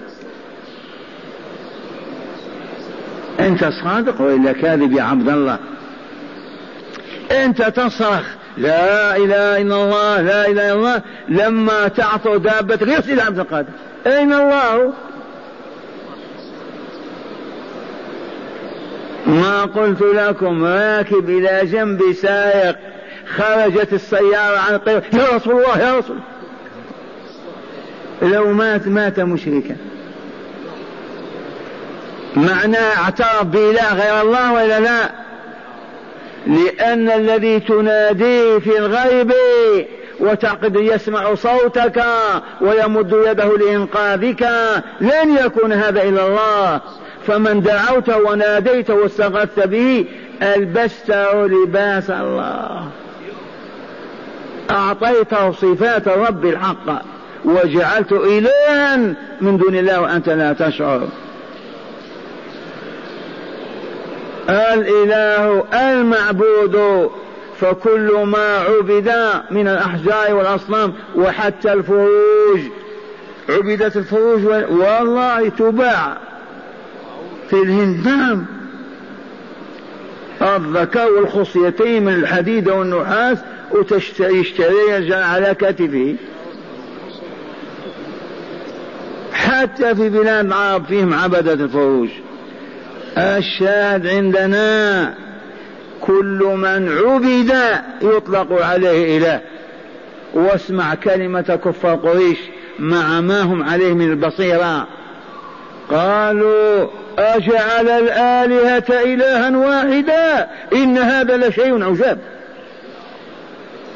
أنت 3.40 3.64
صادق 3.64 4.20
وإلا 4.20 4.52
كاذب 4.52 4.92
يا 4.92 5.02
عبد 5.02 5.28
الله؟ 5.28 5.58
أنت 7.30 7.62
تصرخ. 7.62 8.39
لا 8.59 9.16
إله 9.16 9.61
إلا 9.62 9.74
الله 9.76 10.20
لا 10.20 10.46
إله 10.46 10.72
إلا 10.72 10.72
الله 10.72 11.03
لما 11.28 11.88
تعطوا 11.88 12.38
دابة 12.38 12.76
غير 12.76 13.01
سيد 13.01 13.18
عبد 13.18 13.38
القادر. 13.38 13.72
أين 14.07 14.32
الله؟ 14.32 14.92
ما 19.26 19.62
قلت 19.62 20.03
لكم 20.03 20.64
راكب 20.64 21.30
إلى 21.30 21.61
جنب 21.64 22.12
سائق 22.12 22.76
خرجت 23.36 23.92
السيارة 23.92 24.59
عن 24.59 24.74
الطريق 24.74 25.14
يا 25.14 25.36
رسول 25.36 25.55
الله 25.55 25.78
يا 25.78 25.98
رسول 25.98 26.18
لو 28.22 28.53
مات 28.53 28.88
مات 28.88 29.20
مشركا. 29.20 29.76
معناه 32.36 32.96
اعترف 32.96 33.42
بإله 33.42 33.94
غير 33.94 34.20
الله 34.20 34.53
ولا 34.53 34.80
لا؟ 34.80 35.20
لأن 36.47 37.11
الذي 37.11 37.61
تناديه 37.61 38.59
في 38.59 38.78
الغيب 38.78 39.32
وتعقد 40.20 40.76
يسمع 40.76 41.34
صوتك 41.34 42.05
ويمد 42.61 43.12
يده 43.26 43.57
لإنقاذك 43.57 44.49
لن 45.01 45.36
يكون 45.45 45.72
هذا 45.72 46.03
إلا 46.03 46.26
الله. 46.26 46.80
فمن 47.26 47.62
دعوت 47.62 48.09
وناديت 48.09 48.91
واستغثت 48.91 49.66
به 49.66 50.05
ألبسته 50.43 51.47
لباس 51.47 52.11
الله. 52.11 52.88
أعطيته 54.70 55.53
صفات 55.53 56.09
رب 56.09 56.45
الحق 56.45 57.03
وجعلت 57.45 58.12
إلها 58.12 58.97
من 59.41 59.57
دون 59.57 59.76
الله 59.76 60.01
وأنت 60.01 60.28
لا 60.28 60.53
تشعر. 60.53 61.09
الإله 64.51 65.64
المعبود 65.74 67.11
فكل 67.61 68.22
ما 68.26 68.59
عبد 68.59 69.12
من 69.51 69.68
الأحجار 69.68 70.34
والأصنام 70.34 70.92
وحتى 71.16 71.72
الفروج. 71.72 72.61
عبدت 73.48 73.96
الفروج 73.96 74.44
والله 74.70 75.48
تباع 75.48 76.16
في 77.51 77.57
الهند 77.57 78.09
نعم 78.09 78.46
الذكر 80.42 81.12
والخصيتين 81.12 82.05
من 82.05 82.14
الحديد 82.14 82.68
والنحاس 82.68 83.38
وتشتري 83.70 84.44
على 85.14 85.55
كتفه. 85.55 86.16
حتى 89.32 89.94
في 89.94 90.09
بلاد 90.09 90.46
العرب 90.46 90.84
فيهم 90.84 91.14
عبدة 91.14 91.53
الفروج. 91.53 92.09
الشاهد 93.18 94.06
عندنا 94.06 95.14
كل 96.00 96.52
من 96.56 96.88
عبد 96.98 97.54
يطلق 98.02 98.62
عليه 98.64 99.18
إله. 99.18 99.40
واسمع 100.34 100.94
كلمة 100.94 101.61
كفار 101.64 101.94
قريش 101.94 102.38
مع 102.78 103.20
ما 103.20 103.40
هم 103.40 103.62
عليه 103.62 103.92
من 103.92 104.11
البصيرة. 104.11 104.86
قالوا 105.90 106.86
أجعل 107.18 107.88
الآلهة 107.88 109.02
إلها 109.02 109.56
واحدا 109.56 110.48
إن 110.72 110.98
هذا 110.98 111.36
لشيء 111.36 111.84
عجاب. 111.84 112.18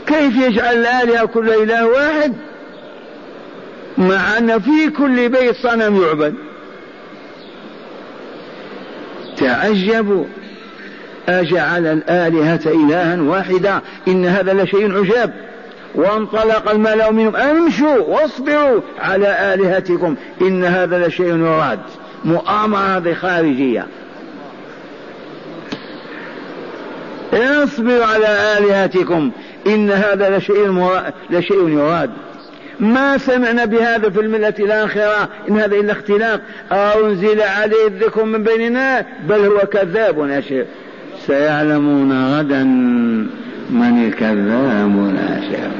كيف 0.06 0.36
يجعل 0.36 0.76
الآلهة 0.76 1.26
كل 1.26 1.50
إله 1.50 1.86
واحد؟ 1.86 2.34
مع 3.98 4.38
أن 4.38 4.60
في 4.60 4.90
كل 4.98 5.28
بيت 5.28 5.56
صنم 5.56 6.02
يعبد. 6.02 6.34
تعجبوا 9.44 10.24
أجعل 11.28 11.86
الآلهة 11.86 12.60
إلها 12.66 13.22
واحدا 13.22 13.80
إن 14.08 14.26
هذا 14.26 14.52
لشيء 14.52 14.98
عجاب. 14.98 15.32
وانطلق 15.94 16.70
الملأ 16.70 17.10
منهم 17.10 17.36
أمشوا 17.36 17.98
واصبروا 17.98 18.80
على 18.98 19.54
آلهتكم 19.54 20.16
إن 20.40 20.64
هذا 20.64 21.06
لشيء 21.06 21.36
يراد 21.36 21.78
مؤامرة 22.24 23.14
خارجية 23.14 23.86
اصبروا 27.32 28.04
على 28.04 28.58
آلهتكم 28.58 29.30
إن 29.66 29.90
هذا 29.90 30.38
لشيء. 30.38 30.90
لشيء 31.30 31.68
يراد. 31.68 32.10
ما 32.80 33.18
سمعنا 33.18 33.64
بهذا 33.64 34.10
في 34.10 34.20
الملة 34.20 34.54
الآخرة 34.58 35.28
إن 35.48 35.58
هذا 35.58 35.76
إلا 35.76 35.92
اختلاق. 35.92 36.40
أنزل 36.72 37.40
عليه 37.40 37.86
الذكر 37.86 38.24
من 38.24 38.42
بيننا 38.42 39.06
بل 39.28 39.40
هو 39.40 39.58
كذاب 39.58 40.40
شيخ 40.48 40.66
سيعلمون 41.26 42.38
غدا 42.38 42.64
من 43.70 44.06
الكذاب 44.06 45.10
الأشر 45.10 45.70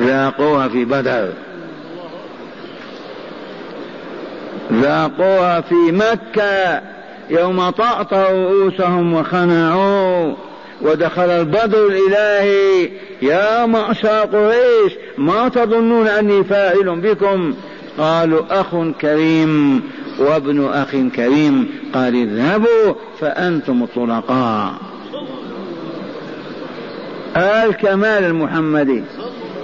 ذاقوها 0.00 0.68
في 0.68 0.84
بدر. 0.84 1.28
ذاقوها 4.72 5.60
في 5.60 5.92
مكة. 5.92 6.80
يوم 7.30 7.70
طأطأ 7.70 8.30
رؤوسهم 8.30 9.14
وخنعوا. 9.14 10.34
ودخل 10.84 11.30
البدر 11.30 11.86
الإلهي. 11.86 12.90
يا 13.22 13.66
معشر 13.66 14.08
قريش 14.08 14.92
ما 15.18 15.48
تظنون 15.48 16.06
أني 16.06 16.44
فاعل 16.44 17.00
بكم؟ 17.00 17.54
قالوا 17.98 18.60
أخ 18.60 18.66
كريم 19.00 19.82
وابن 20.18 20.66
أخ 20.66 20.96
كريم. 21.16 21.68
قال 21.94 22.14
اذهبوا 22.14 22.94
فأنتم 23.20 23.82
الطلقاء. 23.82 24.72
الكمال 27.36 28.24
المحمدي. 28.24 29.02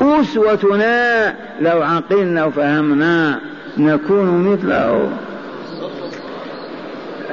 أسوتنا 0.00 1.34
لو 1.60 1.82
عقلنا 1.82 2.44
وفهمنا 2.44 3.40
نكون 3.78 4.52
مثله. 4.52 5.10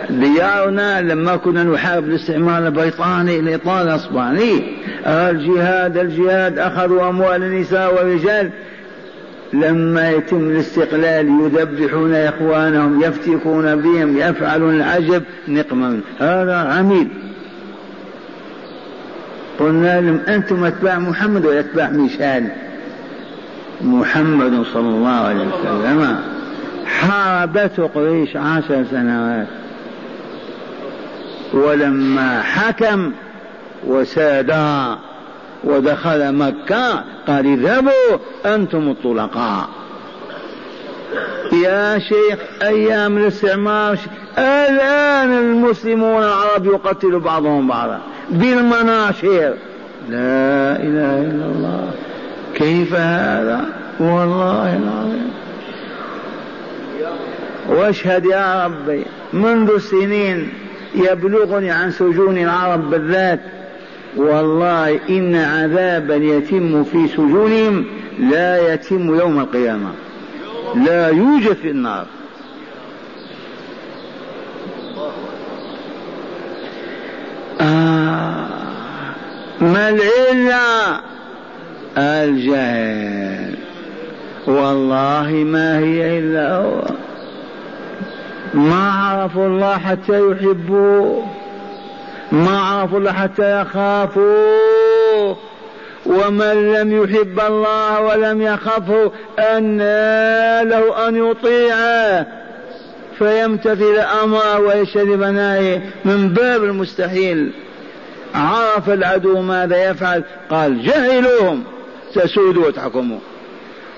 ديارنا 0.09 1.01
لما 1.01 1.35
كنا 1.35 1.63
نحارب 1.63 2.03
الاستعمار 2.03 2.67
البريطاني 2.67 3.39
الايطالي 3.39 3.81
الأسباني. 3.81 4.63
الجهاد 5.05 5.97
الجهاد 5.97 6.59
أخذوا 6.59 7.09
أموال 7.09 7.43
النساء 7.43 7.95
والرجال. 7.95 8.49
لما 9.53 10.09
يتم 10.09 10.37
الاستقلال 10.37 11.27
يذبحون 11.27 12.13
إخوانهم 12.13 13.01
يفتكون 13.01 13.75
بهم 13.75 14.17
يفعلون 14.17 14.75
العجب 14.75 15.23
نقمة 15.47 15.99
هذا 16.19 16.55
عميل 16.55 17.07
قلنا 19.59 20.01
لهم 20.01 20.19
أنتم 20.27 20.63
أتباع 20.63 20.99
محمد 20.99 21.45
ولا 21.45 21.59
أتباع 21.59 21.89
ميشان 21.89 22.49
محمد 23.81 24.63
صلى 24.73 24.89
الله 24.89 25.09
عليه 25.09 25.47
وسلم. 25.47 26.17
حاربته 26.85 27.87
قريش 27.87 28.37
عشر 28.37 28.85
سنوات. 28.91 29.47
ولما 31.53 32.41
حكم 32.41 33.11
وسادا 33.87 34.97
ودخل 35.63 36.31
مكة 36.35 37.03
قال 37.27 37.45
اذهبوا 37.45 38.17
أنتم 38.45 38.89
الطلقاء. 38.89 39.69
يا 41.63 41.99
شيخ 41.99 42.39
أيام 42.61 43.17
الاستعمار 43.17 43.97
الآن 44.37 45.33
المسلمون 45.33 46.23
العرب 46.23 46.65
يقتل 46.65 47.19
بعضهم 47.19 47.67
بعضا 47.67 47.99
بالمناشير 48.29 49.53
لا 50.09 50.75
إله 50.75 51.21
إلا 51.21 51.45
الله. 51.45 51.91
كيف 52.55 52.93
هذا؟ 52.93 53.65
والله 53.99 54.77
العظيم. 54.83 55.31
واشهد 57.69 58.25
يا 58.25 58.65
ربي 58.65 59.05
منذ 59.33 59.77
سنين 59.77 60.49
يبلغني 60.97 61.71
عن 61.71 61.91
سجون 61.91 62.37
العرب 62.37 62.89
بالذات. 62.89 63.39
والله 64.15 64.99
إن 65.09 65.35
عذابا 65.35 66.15
يتم 66.15 66.83
في 66.83 67.07
سجونهم 67.07 67.85
لا 68.19 68.73
يتم 68.73 69.19
يوم 69.19 69.39
القيامة. 69.39 69.91
لا 70.75 71.07
يوجد 71.09 71.53
في 71.53 71.69
النار. 71.69 72.05
آه 77.61 78.47
ما 79.61 79.89
العلة؟ 79.89 81.01
الجهل. 81.97 83.55
والله 84.47 85.31
ما 85.31 85.79
هي 85.79 86.19
إلا 86.19 86.55
هو. 86.55 86.81
ما 88.53 88.91
عرفوا 88.91 89.47
الله 89.47 89.77
حتى 89.77 90.31
يحبوه. 90.31 91.25
ما 92.31 92.59
عرفوا 92.59 92.99
الله 92.99 93.11
حتى 93.11 93.61
يخافوا 93.61 95.35
ومن 96.05 96.73
لم 96.73 97.03
يحب 97.03 97.39
الله 97.39 98.01
ولم 98.01 98.41
يخفه 98.41 99.11
أن 99.39 99.77
له 100.69 101.07
أن 101.07 101.29
يطيعه. 101.29 102.27
فيمتثل 103.17 103.97
أمره 104.23 104.59
ويجتنب 104.59 105.23
نهيه 105.23 105.81
من 106.05 106.29
باب 106.29 106.63
المستحيل. 106.63 107.51
عرف 108.35 108.89
العدو 108.89 109.41
ماذا 109.41 109.89
يفعل؟ 109.89 110.23
قال 110.49 110.83
جهلوهم 110.83 111.63
تسودوا 112.13 112.67
وتحكموا. 112.67 113.19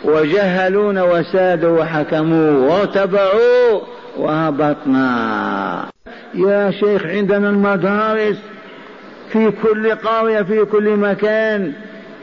وجهلون 0.03 0.99
وسادوا 0.99 1.79
وحكموا 1.79 2.51
وارتبعوا 2.51 3.81
وهبطنا. 4.17 5.89
يا 6.33 6.71
شيخ 6.71 7.05
عندنا 7.05 7.49
المدارس 7.49 8.37
في 9.29 9.51
كل 9.63 9.91
قرية 9.91 10.41
في 10.41 10.65
كل 10.65 10.89
مكان. 10.89 11.73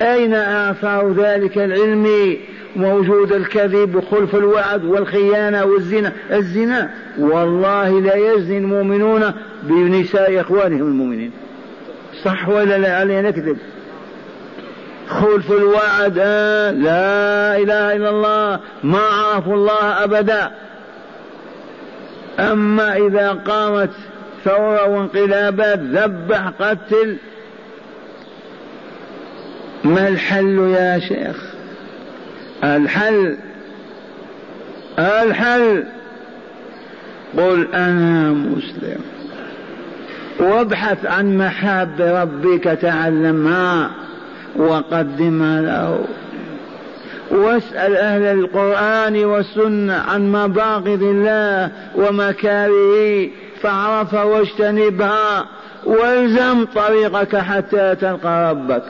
أين 0.03 0.35
آثار 0.35 1.13
ذلك 1.13 1.59
العلم؟ 1.59 2.37
موجود 2.77 3.33
الكذب 3.33 3.95
وخلف 3.95 4.35
الوعد 4.35 4.85
والخيانة 4.85 5.65
والزنا. 5.65 6.13
الزنا؟ 6.33 6.91
والله 7.19 8.01
لا 8.01 8.15
يزني 8.15 8.59
المؤمنون 8.59 9.33
بنساء 9.63 10.41
إخوانهم 10.41 10.87
المؤمنين. 10.87 11.31
صح 12.25 12.49
ولا 12.49 12.79
لا؟ 12.79 12.97
علينا 12.97 13.29
نكذب. 13.29 13.57
خلف 15.09 15.51
الوعد. 15.51 16.19
لا 16.79 17.57
إله 17.57 17.97
إلا 17.97 18.11
الله. 18.11 18.61
ما 18.85 18.99
عرفوا 18.99 19.55
الله 19.55 20.05
أبدا. 20.05 20.51
أما 22.41 22.97
إذا 22.97 23.33
قامت 23.33 23.91
ثورة 24.45 24.89
وانقلابات 24.89 25.79
ذبح 25.79 26.49
قتل. 26.61 27.17
ما 29.85 30.09
الحل 30.09 30.59
يا 30.59 30.99
شيخ؟ 30.99 31.37
الحل 32.65 33.37
الحل. 34.99 35.85
قل 37.37 37.69
أنا 37.75 38.31
مسلم. 38.31 39.01
وابحث 40.41 41.07
عن 41.07 41.39
محاب 41.39 42.01
ربك 42.01 42.65
تعلمها. 42.65 43.91
وقدمها 44.59 45.63
له. 45.63 46.05
واسأل 47.31 47.97
أهل 47.97 48.23
القرآن 48.23 49.25
والسنة 49.25 49.95
عن 49.95 50.33
مباغض 50.33 51.03
الله 51.03 51.71
ومكاره 51.95 53.29
فاعرف 53.63 54.15
واجتنبها 54.15 55.47
والزم 55.85 56.65
طريقك 56.65 57.37
حتى 57.37 57.95
تلقى 57.95 58.51
ربك. 58.51 58.83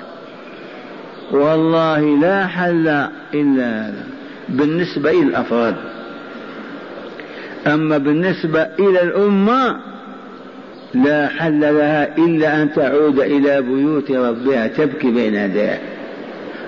والله 1.30 2.00
لا 2.00 2.46
حل 2.46 2.88
إلا 3.34 3.86
هذا 3.86 4.04
بالنسبة 4.48 5.10
إلى 5.10 5.22
الأفراد. 5.22 5.74
أما 7.66 7.98
بالنسبة 7.98 8.62
إلى 8.62 9.02
الأمة 9.02 9.76
لا 11.05 11.28
حل 11.28 11.61
لها 11.61 12.16
إلا 12.18 12.62
أن 12.62 12.72
تعود 12.72 13.20
إلى 13.20 13.62
بيوت 13.62 14.11
ربها 14.11 14.66
تبكي 14.66 15.11
بين 15.11 15.34
يديه 15.34 15.80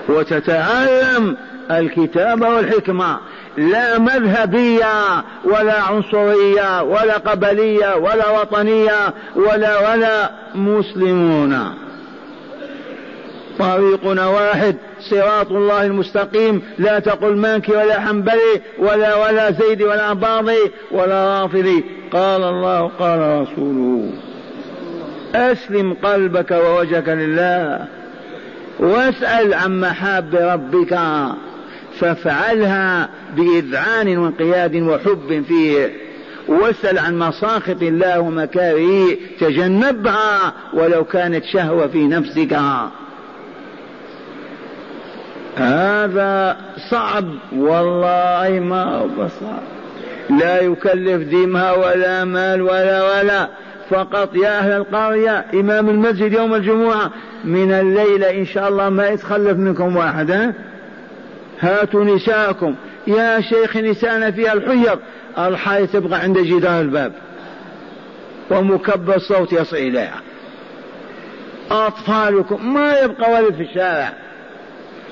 وتتعلم 0.09 1.37
الكتاب 1.71 2.41
والحكمة. 2.41 3.17
لا 3.57 3.99
مذهبية 3.99 5.23
ولا 5.43 5.81
عنصرية 5.81 6.83
ولا 6.83 7.17
قبلية 7.17 7.95
ولا 7.95 8.41
وطنية 8.41 9.13
ولا 9.35 9.91
ولا 9.91 10.31
مسلمون. 10.55 11.88
طريقنا 13.59 14.27
واحد 14.27 14.75
صراط 14.99 15.51
الله 15.51 15.85
المستقيم. 15.85 16.61
لا 16.77 16.99
تقل 16.99 17.35
مانكي 17.35 17.71
ولا 17.71 17.99
حنبلي 17.99 18.61
ولا 18.79 19.15
ولا 19.15 19.51
زيدي 19.51 19.83
ولا 19.83 20.13
باضي 20.13 20.71
ولا 20.91 21.41
رافضي. 21.41 21.83
قال 22.13 22.43
الله 22.43 22.91
قال 22.99 23.41
رسوله 23.41 24.11
أسلم 25.35 25.93
قلبك 26.03 26.51
ووجهك 26.51 27.09
لله 27.09 27.87
واسأل 28.79 29.53
عن 29.53 29.79
محاب 29.79 30.35
ربك 30.35 30.99
فافعلها 31.99 33.09
بإذعان 33.35 34.17
وانقياد 34.17 34.75
وحب 34.75 35.43
فيه. 35.47 35.93
واسأل 36.47 36.99
عن 36.99 37.19
مساخط 37.19 37.81
الله 37.81 38.19
ومكاره 38.19 39.17
تجنبها 39.39 40.53
ولو 40.73 41.03
كانت 41.03 41.43
شهوة 41.45 41.87
في 41.87 42.07
نفسك. 42.07 42.57
هذا 45.59 46.57
صعب 46.91 47.25
والله 47.55 48.59
ما 48.59 48.83
هو 48.83 49.07
بصعب 49.07 49.61
لا 50.29 50.61
يكلف 50.61 51.29
دمها 51.29 51.71
ولا 51.71 52.25
مال 52.25 52.61
ولا 52.61 53.03
ولا 53.03 53.47
فقط 53.89 54.35
يا 54.35 54.59
أهل 54.59 54.71
القرية 54.71 55.45
إمام 55.53 55.89
المسجد 55.89 56.33
يوم 56.33 56.53
الجمعة 56.53 57.11
من 57.43 57.71
الليلة 57.71 58.29
إن 58.29 58.45
شاء 58.45 58.69
الله 58.69 58.89
ما 58.89 59.07
يتخلف 59.07 59.57
منكم 59.57 59.95
واحد 59.95 60.31
ها؟ 60.31 60.53
هاتوا 61.59 62.03
نساءكم. 62.03 62.75
يا 63.07 63.41
شيخ 63.41 63.77
نساءنا 63.77 64.31
فيها 64.31 64.53
الحيض 64.53 64.99
الحي 65.37 65.87
تبقى 65.87 66.19
عند 66.19 66.37
جدار 66.37 66.81
الباب. 66.81 67.11
ومكبر 68.51 69.15
الصوت 69.15 69.53
يصل 69.53 69.75
إليها. 69.75 70.21
أطفالكم 71.71 72.73
ما 72.73 72.99
يبقى 72.99 73.31
ولد 73.31 73.55
في 73.55 73.63
الشارع. 73.63 74.13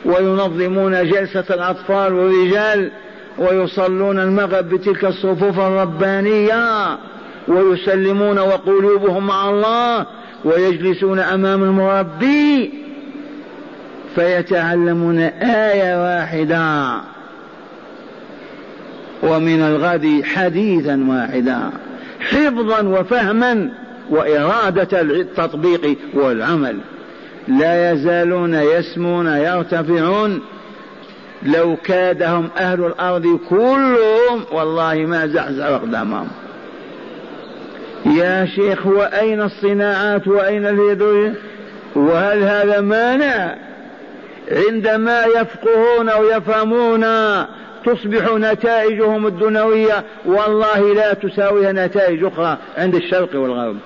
وينظمون 0.07 1.09
جلسة 1.09 1.45
الأطفال 1.49 2.13
والرجال 2.13 2.91
ويصلون 3.37 4.19
المغرب 4.19 4.69
بتلك 4.69 5.05
الصفوف 5.05 5.59
الربانية 5.59 6.97
ويسلمون 7.47 8.39
وقلوبهم 8.39 9.27
مع 9.27 9.49
الله 9.49 10.05
ويجلسون 10.45 11.19
أمام 11.19 11.63
المربي 11.63 12.73
فيتعلمون 14.15 15.19
آية 15.41 16.03
واحدة. 16.03 17.01
ومن 19.23 19.61
الغد 19.61 20.23
حديثا 20.23 21.05
واحدا 21.09 21.69
حفظا 22.19 22.81
وفهما 22.81 23.69
وإرادة 24.09 25.01
التطبيق 25.01 25.97
والعمل. 26.13 26.77
لا 27.47 27.91
يزالون 27.91 28.53
يسمون 28.53 29.27
يرتفعون. 29.27 30.41
لو 31.43 31.75
كادهم 31.83 32.49
أهل 32.57 32.85
الأرض 32.85 33.39
كلهم 33.49 34.45
والله 34.51 34.95
ما 34.95 35.27
زحزح 35.27 35.65
أقدامهم. 35.65 36.27
يا 38.05 38.45
شيخ 38.45 38.87
وأين 38.87 39.41
الصناعات؟ 39.41 40.27
وأين 40.27 40.65
اليد 40.65 41.33
وهل 41.95 42.43
هذا 42.43 42.81
مانع؟ 42.81 43.55
عندما 44.51 45.23
يفقهون 45.25 46.09
ويفهمون 46.09 47.05
تصبح 47.85 48.33
نتائجهم 48.33 49.27
الدنيوية 49.27 50.03
والله 50.25 50.93
لا 50.93 51.13
تساويها 51.13 51.71
نتائج 51.71 52.23
أخرى 52.23 52.57
عند 52.77 52.95
الشرق 52.95 53.35
والغرب. 53.35 53.77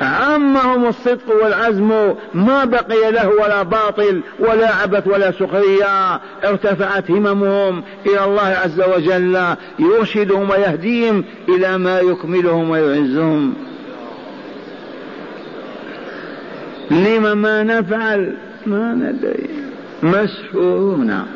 عمهم 0.00 0.86
الصدق 0.86 1.42
والعزم 1.42 2.14
ما 2.34 2.64
بقي 2.64 3.12
له 3.12 3.28
ولا 3.28 3.62
باطل 3.62 4.20
ولا 4.38 4.74
عبث 4.74 5.06
ولا 5.06 5.30
سخرية. 5.30 6.20
ارتفعت 6.44 7.10
هممهم 7.10 7.82
إلى 8.06 8.24
الله 8.24 8.42
عز 8.42 8.80
وجل 8.80 9.56
يرشدهم 9.78 10.50
ويهديهم 10.50 11.24
إلى 11.48 11.78
ما 11.78 12.00
يكملهم 12.00 12.70
ويعزهم. 12.70 13.54
لما 16.90 17.34
ما 17.34 17.62
نفعل؟ 17.62 18.36
ما 18.66 18.94
ندري. 18.94 19.50
مسحورون. 20.02 21.26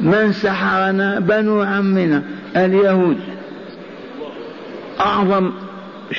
من 0.00 0.32
سحرنا؟ 0.32 1.20
بنو 1.20 1.62
عمنا 1.62 2.22
اليهود. 2.56 3.20
أعظم 5.00 5.52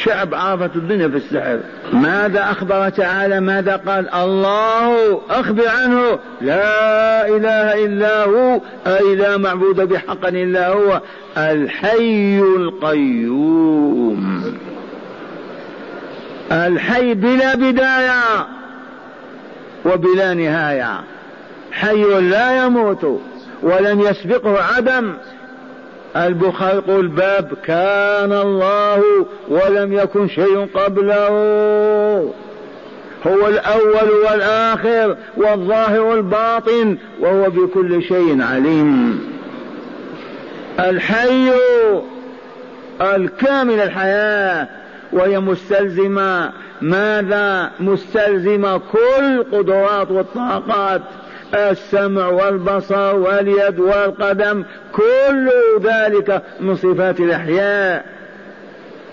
شعب 0.03 0.33
عرفت 0.33 0.75
الدنيا 0.75 1.07
في 1.07 1.17
السحر. 1.17 1.59
ماذا 1.93 2.51
أخبر 2.51 2.89
تعالى؟ 2.89 3.39
ماذا 3.39 3.75
قال؟ 3.75 4.13
الله 4.13 5.21
أخبر 5.29 5.67
عنه. 5.67 6.19
لا 6.41 7.27
إله 7.27 7.85
إلا 7.85 8.23
هو. 8.23 8.61
أي 8.87 9.15
لا 9.15 9.37
معبود 9.37 9.81
بحق 9.81 10.25
إلا 10.25 10.67
هو. 10.67 11.01
الحي 11.37 12.39
القيوم. 12.39 14.43
الحي 16.51 17.13
بلا 17.13 17.55
بداية 17.55 18.47
وبلا 19.85 20.33
نهاية. 20.33 21.03
حي 21.71 22.21
لا 22.21 22.65
يموت 22.65 23.21
ولم 23.63 24.01
يسبقه 24.01 24.63
عدم. 24.63 25.13
البخاري 26.15 26.77
يقول 26.77 27.07
باب 27.07 27.53
كان 27.65 28.33
الله 28.33 29.03
ولم 29.47 29.93
يكن 29.93 30.27
شيء 30.27 30.67
قبله. 30.73 31.29
هو 33.27 33.47
الأول 33.47 34.09
والآخر 34.25 35.17
والظاهر 35.37 36.01
والباطن 36.01 36.97
وهو 37.19 37.49
بكل 37.49 38.03
شيء 38.03 38.41
عليم. 38.41 39.19
الحي 40.79 41.51
الكامل 43.01 43.79
الحياة 43.79 44.67
وهي 45.13 45.39
مستلزمة. 45.39 46.51
ماذا؟ 46.81 47.71
مستلزمة 47.79 48.77
كل 48.77 49.43
قدرات 49.51 50.11
والطاقات. 50.11 51.01
السمع 51.53 52.27
والبصر 52.27 53.15
واليد 53.15 53.79
والقدم 53.79 54.63
كل 54.93 55.49
ذلك 55.83 56.41
من 56.59 56.75
صفات 56.75 57.19
الأحياء. 57.19 58.05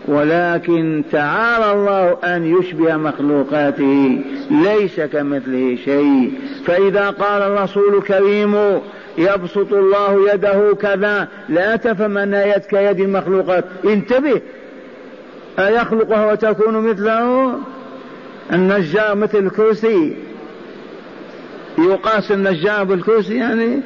ولكن 0.09 1.03
تعالى 1.13 1.73
الله 1.73 2.17
أن 2.25 2.59
يشبه 2.59 2.97
مخلوقاته 2.97 4.25
ليس 4.51 5.01
كمثله 5.01 5.77
شيء. 5.85 6.33
فإذا 6.67 7.11
قال 7.11 7.43
الرسول 7.43 7.97
الكريم 7.97 8.81
يبسط 9.19 9.73
الله 9.73 10.35
يده 10.35 10.75
كذا 10.81 11.29
لا 11.49 11.77
تفهم 11.77 12.19
أن 12.19 12.35
يد 12.35 12.63
كيد 12.63 13.01
المخلوقات. 13.01 13.65
انتبه! 13.85 14.41
أيخلقها 15.59 16.33
وتكون 16.33 16.75
مثله؟ 16.75 17.55
النجار 18.53 19.15
مثل 19.15 19.39
الكرسي. 19.39 20.17
يقاس 21.79 22.33
النجار 22.33 22.85
بالكرسي 22.85 23.35
يعني 23.37 23.81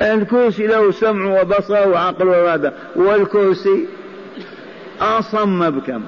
الكرسي 0.00 0.66
له 0.66 0.90
سمع 0.90 1.40
وبصر 1.40 1.88
وعقل 1.88 2.28
وإرادة 2.28 2.72
والكرسي 2.96 3.86
أصم 5.00 5.70
بكم؟ 5.70 6.02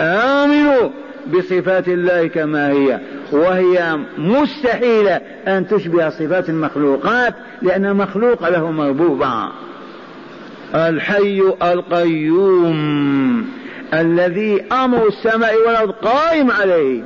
آمنوا 0.00 0.90
بصفات 1.34 1.88
الله 1.88 2.26
كما 2.26 2.70
هي 2.70 3.00
وهي 3.32 3.98
مستحيلة 4.18 5.20
أن 5.46 5.68
تشبه 5.68 6.08
صفات 6.08 6.48
المخلوقات 6.48 7.34
لأن 7.62 7.96
مخلوق 7.96 8.48
له 8.48 8.70
مربوبة. 8.70 9.48
الحي 10.74 11.40
القيوم 11.62 13.46
الذي 13.94 14.64
أمر 14.72 15.06
السماء 15.06 15.54
والأرض 15.66 15.90
قائم 15.90 16.50
عليه. 16.50 17.02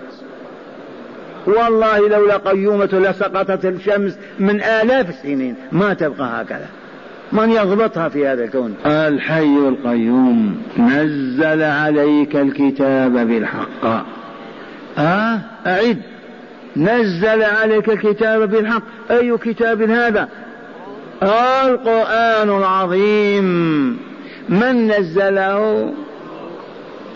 والله 1.46 2.08
لولا 2.08 2.36
قيومة 2.36 2.84
لسقطت 2.92 3.64
الشمس 3.64 4.18
من 4.38 4.62
آلاف 4.62 5.08
السنين. 5.08 5.54
ما 5.72 5.94
تبقى 5.94 6.42
هكذا. 6.42 6.66
من 7.32 7.50
يضبطها 7.50 8.08
في 8.08 8.28
هذا 8.28 8.44
الكون؟ 8.44 8.74
الحي 8.86 9.56
القيوم. 9.68 10.62
نزل 10.78 11.62
عليك 11.62 12.36
الكتاب 12.36 13.12
بالحق. 13.12 14.04
آه 14.98 15.40
أعد. 15.66 15.98
نزل 16.76 17.42
عليك 17.42 17.88
الكتاب 17.88 18.50
بالحق. 18.50 18.82
أي 19.10 19.38
كتاب 19.38 19.82
هذا؟ 19.82 20.28
القرآن 21.22 22.48
العظيم. 22.48 23.44
من 24.48 24.88
نزله؟ 24.88 25.92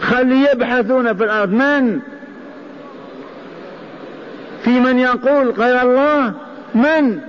خلي 0.00 0.48
يبحثون 0.52 1.14
في 1.14 1.24
الأرض. 1.24 1.52
من؟ 1.52 2.00
في 4.64 4.80
من 4.80 4.98
يقول 4.98 5.50
غير 5.50 5.82
الله؟ 5.82 6.32
من؟ 6.74 7.20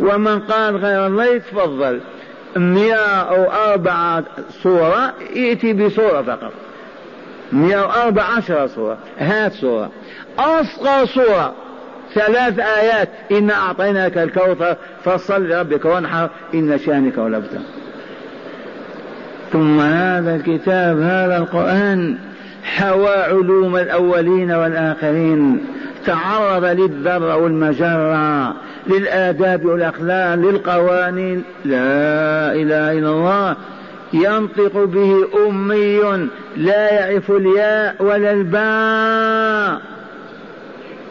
ومن 0.00 0.40
قال 0.40 0.76
غير 0.76 1.06
الله 1.06 1.24
يتفضل. 1.24 2.00
مئة 2.56 3.20
أو 3.20 3.44
أربعة 3.44 4.24
صورة 4.62 5.14
يأتي 5.34 5.72
بصورة 5.72 6.22
فقط. 6.22 6.52
مئة 7.52 7.76
أو 7.76 8.02
أربع 8.02 8.22
عشر 8.22 8.66
صورة 8.66 8.98
هات 9.18 9.52
صورة. 9.52 9.90
أصغر 10.38 11.06
صورة 11.06 11.54
ثلاث 12.14 12.58
آيات. 12.58 13.08
إن 13.32 13.50
أعطيناك 13.50 14.18
الكوثر 14.18 14.76
فصل 15.04 15.48
لربك 15.48 15.84
وانحر 15.84 16.30
إن 16.54 16.78
شأنك 16.78 17.18
ولبت 17.18 17.60
ثم 19.52 19.80
هذا 19.80 20.36
الكتاب 20.36 21.00
هذا 21.00 21.36
القرآن. 21.36 22.18
حوى 22.66 23.14
علوم 23.14 23.76
الأولين 23.76 24.50
والآخرين 24.50 25.64
تعرض 26.06 26.64
للذر 26.64 27.38
والمجرة 27.38 28.54
للآداب 28.86 29.64
والأخلاق 29.64 30.34
للقوانين. 30.34 31.44
لا 31.64 32.52
إله 32.52 32.92
إلا 32.92 33.10
الله. 33.10 33.56
ينطق 34.12 34.84
به 34.84 35.28
أمي 35.48 36.28
لا 36.56 36.92
يعرف 36.92 37.30
الياء 37.30 37.94
ولا 38.00 38.32
الباء. 38.32 39.80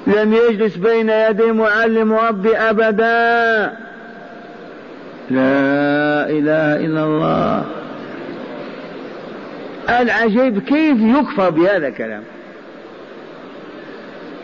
لم 0.08 0.34
يجلس 0.34 0.76
بين 0.76 1.10
يدي 1.10 1.52
معلم 1.52 2.14
ربي 2.14 2.58
أبدا. 2.58 3.72
لا 5.30 6.30
إله 6.30 6.86
إلا 6.86 7.04
الله. 7.04 7.64
العجيب 9.90 10.60
كيف 10.60 10.98
يكفر 11.00 11.50
بهذا 11.50 11.88
الكلام؟ 11.88 12.24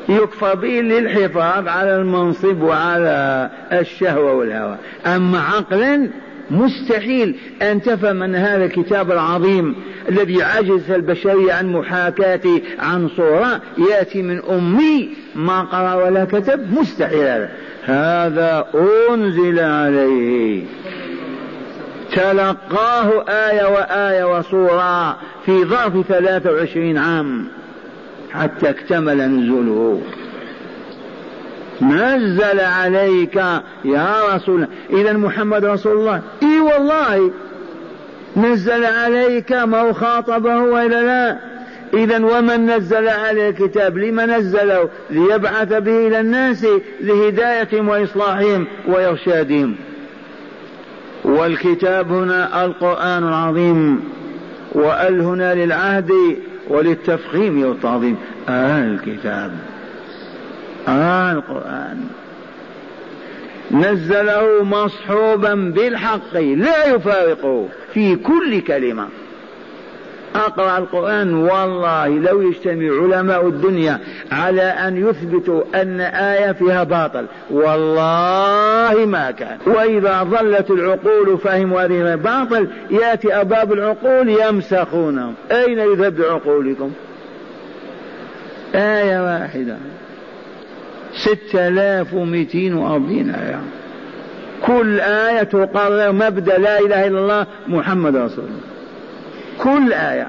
يكفر 0.10 0.56
به 0.56 0.68
للحفاظ 0.82 1.68
على 1.68 1.96
المنصب 1.96 2.62
وعلى 2.62 3.50
الشهوة 3.72 4.34
والهوى. 4.34 4.78
أما 5.06 5.40
عقلا 5.40 6.10
مستحيل 6.52 7.36
أن 7.62 7.82
تفهم 7.82 8.24
أن 8.24 8.36
هذا 8.36 8.66
الكتاب 8.66 9.12
العظيم 9.12 9.76
الذي 10.10 10.44
عجز 10.44 10.92
البشرية 10.92 11.54
عن 11.54 11.68
محاكاته 11.74 12.62
عن 12.80 13.10
صورة 13.10 13.62
يأتي 13.90 14.22
من 14.22 14.42
أمي 14.50 15.10
ما 15.36 15.62
قرأ 15.62 15.94
ولا 15.94 16.26
كتب؟ 16.26 16.80
مستحيل 16.80 17.20
هذا. 17.20 17.50
هذا 17.84 18.68
أنزل 19.10 19.60
عليه. 19.60 20.64
تلقاه 22.16 23.24
آية 23.30 23.66
وآية 23.66 24.38
وصورة 24.38 25.18
في 25.46 25.66
ظرف 25.66 26.08
ثلاثة 26.08 26.52
وعشرين 26.52 26.98
عام 26.98 27.48
حتى 28.32 28.70
اكتمل 28.70 29.18
نزوله. 29.18 30.02
نزل 31.82 32.60
عليك 32.60 33.36
يا 33.86 34.36
رسول 34.36 34.68
إذا 34.90 35.14
محمد 35.14 35.66
رسول 35.66 35.98
الله. 35.98 36.22
إي 36.44 36.60
والله. 36.60 37.32
نزل 38.38 38.86
عليك 38.86 39.52
ما 39.52 39.94
خاطبه 39.94 40.58
وإلا 40.58 41.02
لا. 41.02 41.38
إذا 41.94 42.26
ومن 42.26 42.66
نزل 42.66 43.08
عليه 43.08 43.50
الكتاب؟ 43.50 43.98
لما 43.98 44.26
نزله؟ 44.26 44.90
ليبعث 45.10 45.74
به 45.74 46.08
إلى 46.08 46.20
الناس 46.20 46.66
لهدايتهم 47.02 47.90
وإصلاحهم 47.90 48.68
وإرشادهم. 48.88 49.76
والكتاب 51.24 52.12
هنا 52.12 52.66
القرآن 52.66 53.28
العظيم 53.28 54.04
وأل 54.72 55.22
هنا 55.22 55.56
للعهد 55.56 56.12
وللتفخيم 56.68 57.66
والتعظيم 57.66 58.18
آه 58.50 58.84
الكتاب 58.84 59.52
آه 60.88 61.32
القرآن. 61.32 62.04
نزله 63.72 64.64
مصحوبا 64.64 65.54
بالحق 65.54 66.38
لا 66.38 66.86
يفارقه 66.86 67.68
في 67.94 68.16
كل 68.16 68.62
كلمة. 68.62 69.08
أقرأ 70.36 70.78
القرآن 70.78 71.34
والله 71.34 72.08
لو 72.08 72.42
يجتمع 72.42 73.02
علماء 73.02 73.48
الدنيا 73.48 74.00
على 74.32 74.62
أن 74.62 75.10
يثبتوا 75.10 75.64
أن 75.76 76.02
آية 76.02 76.52
فيها 76.52 76.84
باطل 76.84 77.26
والله 77.50 79.06
ما 79.06 79.32
كان. 79.32 79.58
وإذا 79.66 80.24
ظلت 80.24 80.72
العقول 80.72 81.38
فهموا 81.38 81.82
هذه 81.82 82.16
باطل 82.16 82.68
يأتي 82.92 83.42
أباب 83.42 83.74
العقول 83.74 84.30
يمسخونهم. 84.30 85.34
أين 85.52 85.80
يذهب 85.80 86.16
بعقولكم؟ 86.16 86.92
آية 88.76 89.24
واحدة. 89.24 89.78
ستة 91.14 91.68
آلاف 91.68 92.14
ومئتين 92.14 92.74
وأربعين 92.74 93.30
آية. 93.30 93.62
كل 94.66 95.00
آية 95.00 95.44
تقرر 95.44 96.12
مبدأ 96.12 96.58
لا 96.58 96.80
إله 96.80 97.08
إلا 97.08 97.20
الله 97.20 97.48
محمد 97.68 98.16
رسول 98.16 98.46
الله. 98.46 98.71
كل 99.64 99.94
آية. 99.94 100.28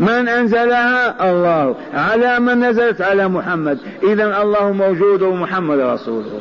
من 0.00 0.28
أنزلها؟ 0.28 1.30
الله. 1.30 1.74
على 1.94 2.40
من 2.40 2.64
نزلت؟ 2.64 3.00
على 3.00 3.28
محمد. 3.28 3.78
إذا 4.02 4.42
الله 4.42 4.72
موجود 4.72 5.22
ومحمد 5.22 5.78
رسوله. 5.78 6.40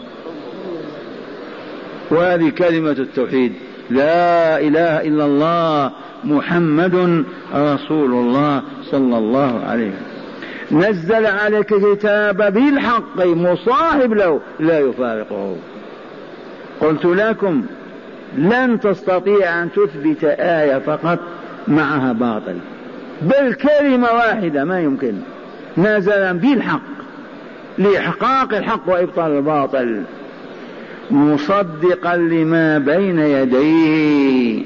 وهذه 2.12 2.50
كلمة 2.50 2.92
التوحيد. 2.92 3.54
لا 3.90 4.60
إله 4.60 5.02
إلا 5.02 5.26
الله 5.26 5.92
محمد 6.24 7.24
رسول 7.56 8.12
الله 8.12 8.62
صلى 8.92 9.18
الله 9.18 9.62
عليه 9.68 9.92
وسلم. 9.92 10.18
نزل 10.72 11.26
عليك 11.26 11.74
كتاب 11.74 12.54
بالحق 12.54 13.26
مصاحب 13.26 14.14
له 14.14 14.40
لا 14.60 14.80
يفارقه. 14.80 15.56
قلت 16.82 17.06
لكم 17.06 17.66
لن 18.38 18.80
تستطيع 18.80 19.64
أن 19.64 19.70
تثبت 19.72 20.24
آية 20.40 20.80
فقط. 20.80 21.20
معها 21.68 22.14
باطل. 22.14 22.58
بل 23.22 23.54
كلمة 23.54 24.08
واحدة 24.08 24.66
ما 24.66 24.82
يمكن. 24.82 25.14
نزل 25.78 26.34
بالحق. 26.34 26.82
لإحقاق 27.78 28.54
الحق 28.54 28.82
وإبطال 28.90 29.32
الباطل. 29.32 30.04
مصدقا 31.12 32.18
لما 32.18 32.78
بين 32.78 33.20
يديه. 33.20 34.64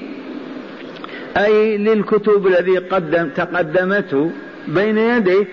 أي 1.38 1.78
للكتب 1.78 2.48
الذي 2.48 2.78
قدم 2.78 3.30
تقدمته 3.30 4.32
بين 4.68 4.98
يديه. 4.98 5.48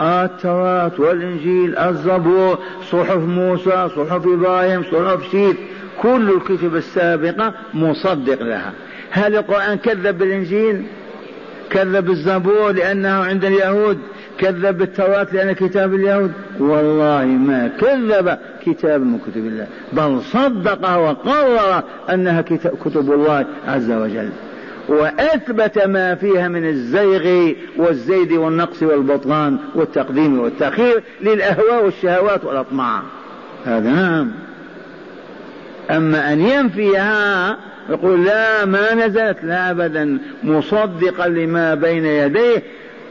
التوراة 0.00 0.92
والإنجيل 0.98 1.78
الزبور 1.78 2.58
صحف 2.90 3.16
موسى 3.16 3.88
صحف 3.96 4.26
إبراهيم 4.26 4.82
صحف 4.82 5.30
شيث 5.30 5.56
كل 6.02 6.30
الكتب 6.30 6.76
السابقة 6.76 7.54
مصدق 7.74 8.42
لها. 8.42 8.72
هل 9.10 9.36
القرآن 9.36 9.78
كذب 9.78 10.18
بالإنجيل؟ 10.18 10.82
كذب 11.70 12.10
الزبور 12.10 12.72
لأنه 12.72 13.08
عند 13.08 13.44
اليهود؟ 13.44 13.98
كذب 14.38 14.78
بالتوراة 14.78 15.26
لأنه 15.32 15.52
كتاب 15.52 15.94
اليهود؟ 15.94 16.32
والله 16.60 17.24
ما 17.24 17.68
كذب 17.80 18.38
كتاب 18.66 19.00
من 19.00 19.18
كتب 19.18 19.46
الله 19.46 19.66
بل 19.92 20.20
صدق 20.22 20.96
وقرر 20.96 21.82
أنها 22.10 22.40
كتب 22.84 23.12
الله 23.12 23.46
عز 23.66 23.90
وجل. 23.90 24.30
وأثبت 24.88 25.78
ما 25.78 26.14
فيها 26.14 26.48
من 26.48 26.68
الزيغ 26.68 27.52
والزيد 27.76 28.32
والنقص 28.32 28.82
والبطلان 28.82 29.58
والتقديم 29.74 30.38
والتأخير 30.38 31.02
للأهواء 31.20 31.84
والشهوات 31.84 32.44
والأطماع. 32.44 33.02
هذا 33.64 33.90
نعم. 33.90 34.47
أما 35.90 36.32
أن 36.32 36.40
ينفيها 36.40 37.56
يقول 37.90 38.24
لا 38.24 38.64
ما 38.64 38.94
نزلت 38.94 39.36
لا 39.42 39.70
أبدا 39.70 40.18
مصدقا 40.44 41.28
لما 41.28 41.74
بين 41.74 42.06
يديه 42.06 42.62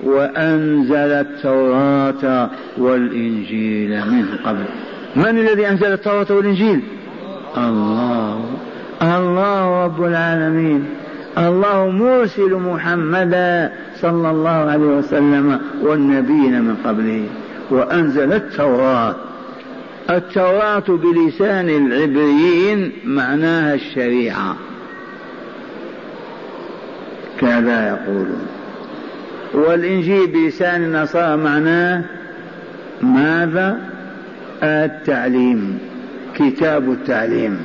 وأنزل 0.04 0.96
التوراة 0.96 2.50
والإنجيل 2.78 3.90
من 3.90 4.26
قبل. 4.46 4.64
من 5.16 5.38
الذي 5.38 5.68
أنزل 5.68 5.94
التوراة 5.94 6.28
والإنجيل؟ 6.30 6.82
الله. 7.58 8.46
الله 9.02 9.84
رب 9.86 10.04
العالمين. 10.04 10.86
الله 11.38 11.90
مرسل 11.90 12.54
محمدا 12.56 13.72
صلى 14.02 14.30
الله 14.32 14.50
عليه 14.50 14.86
وسلم 14.86 15.60
والنبيين 15.82 16.62
من 16.62 16.76
قبله 16.86 17.26
وأنزل 17.70 18.34
التوراة 18.34 19.16
التوراة 20.10 20.84
بلسان 20.88 21.70
العبريين 21.70 22.92
معناها 23.06 23.74
الشريعة. 23.74 24.56
كذا 27.40 27.88
يقولون. 27.88 28.48
والإنجيل 29.54 30.28
بلسان 30.28 30.84
النصارى 30.84 31.38
معناه 31.38 32.04
ماذا؟ 33.02 33.80
التعليم 34.64 35.80
كتاب 36.36 36.92
التعليم. 36.92 37.60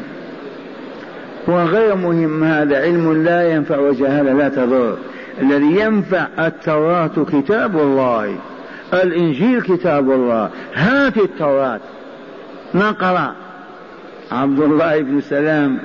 وغير 1.47 1.95
مهم 1.95 2.45
هذا 2.45 2.83
علم 2.83 3.23
لا 3.25 3.53
ينفع 3.53 3.79
وجهالة 3.79 4.33
لا 4.33 4.49
تضر. 4.49 4.99
الذي 5.41 5.81
ينفع 5.81 6.27
التوراة 6.39 7.27
كتاب 7.33 7.79
الله 7.79 8.37
الإنجيل 8.95 9.63
كتاب 9.63 10.11
الله. 10.11 10.51
هات 10.75 11.17
التوراة. 11.17 11.81
نقرأ 12.75 13.35
عبد 14.33 14.61
الله 14.61 14.99
بن 14.99 15.21
سلام 15.21 15.79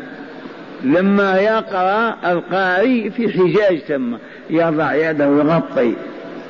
لما 0.84 1.38
يقرأ 1.38 2.16
القارئ 2.32 3.10
في 3.10 3.30
حجاج 3.30 3.80
ثم 3.80 4.16
يضع 4.50 4.94
يده 4.96 5.30
ويغطي. 5.30 5.94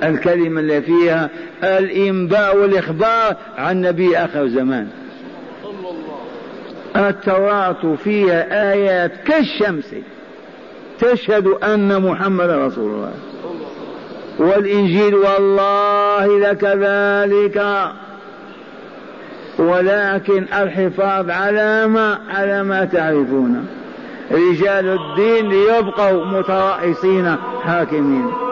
الكلمة 0.03 0.59
اللي 0.59 0.81
فيها 0.81 1.29
الإنباء 1.63 2.57
والإخبار 2.57 3.35
عن 3.57 3.81
نبي 3.81 4.17
آخر 4.17 4.47
زمان. 4.47 4.87
التوراة 6.95 7.95
فيها 8.03 8.71
آيات 8.73 9.11
كالشمس 9.25 9.95
تشهد 10.99 11.47
أن 11.47 12.01
محمد 12.01 12.49
رسول 12.49 12.91
الله. 12.91 13.13
والإنجيل 14.39 15.15
والله 15.15 16.39
لكذلك 16.39 17.87
ولكن 19.59 20.45
الحفاظ 20.53 21.29
على 21.29 21.87
ما 21.87 22.19
على 22.29 22.63
ما 22.63 22.85
تعرفون. 22.85 23.67
رجال 24.31 24.99
الدين 24.99 25.49
ليبقوا 25.49 26.25
مترأسين 26.25 27.35
حاكمين. 27.63 28.47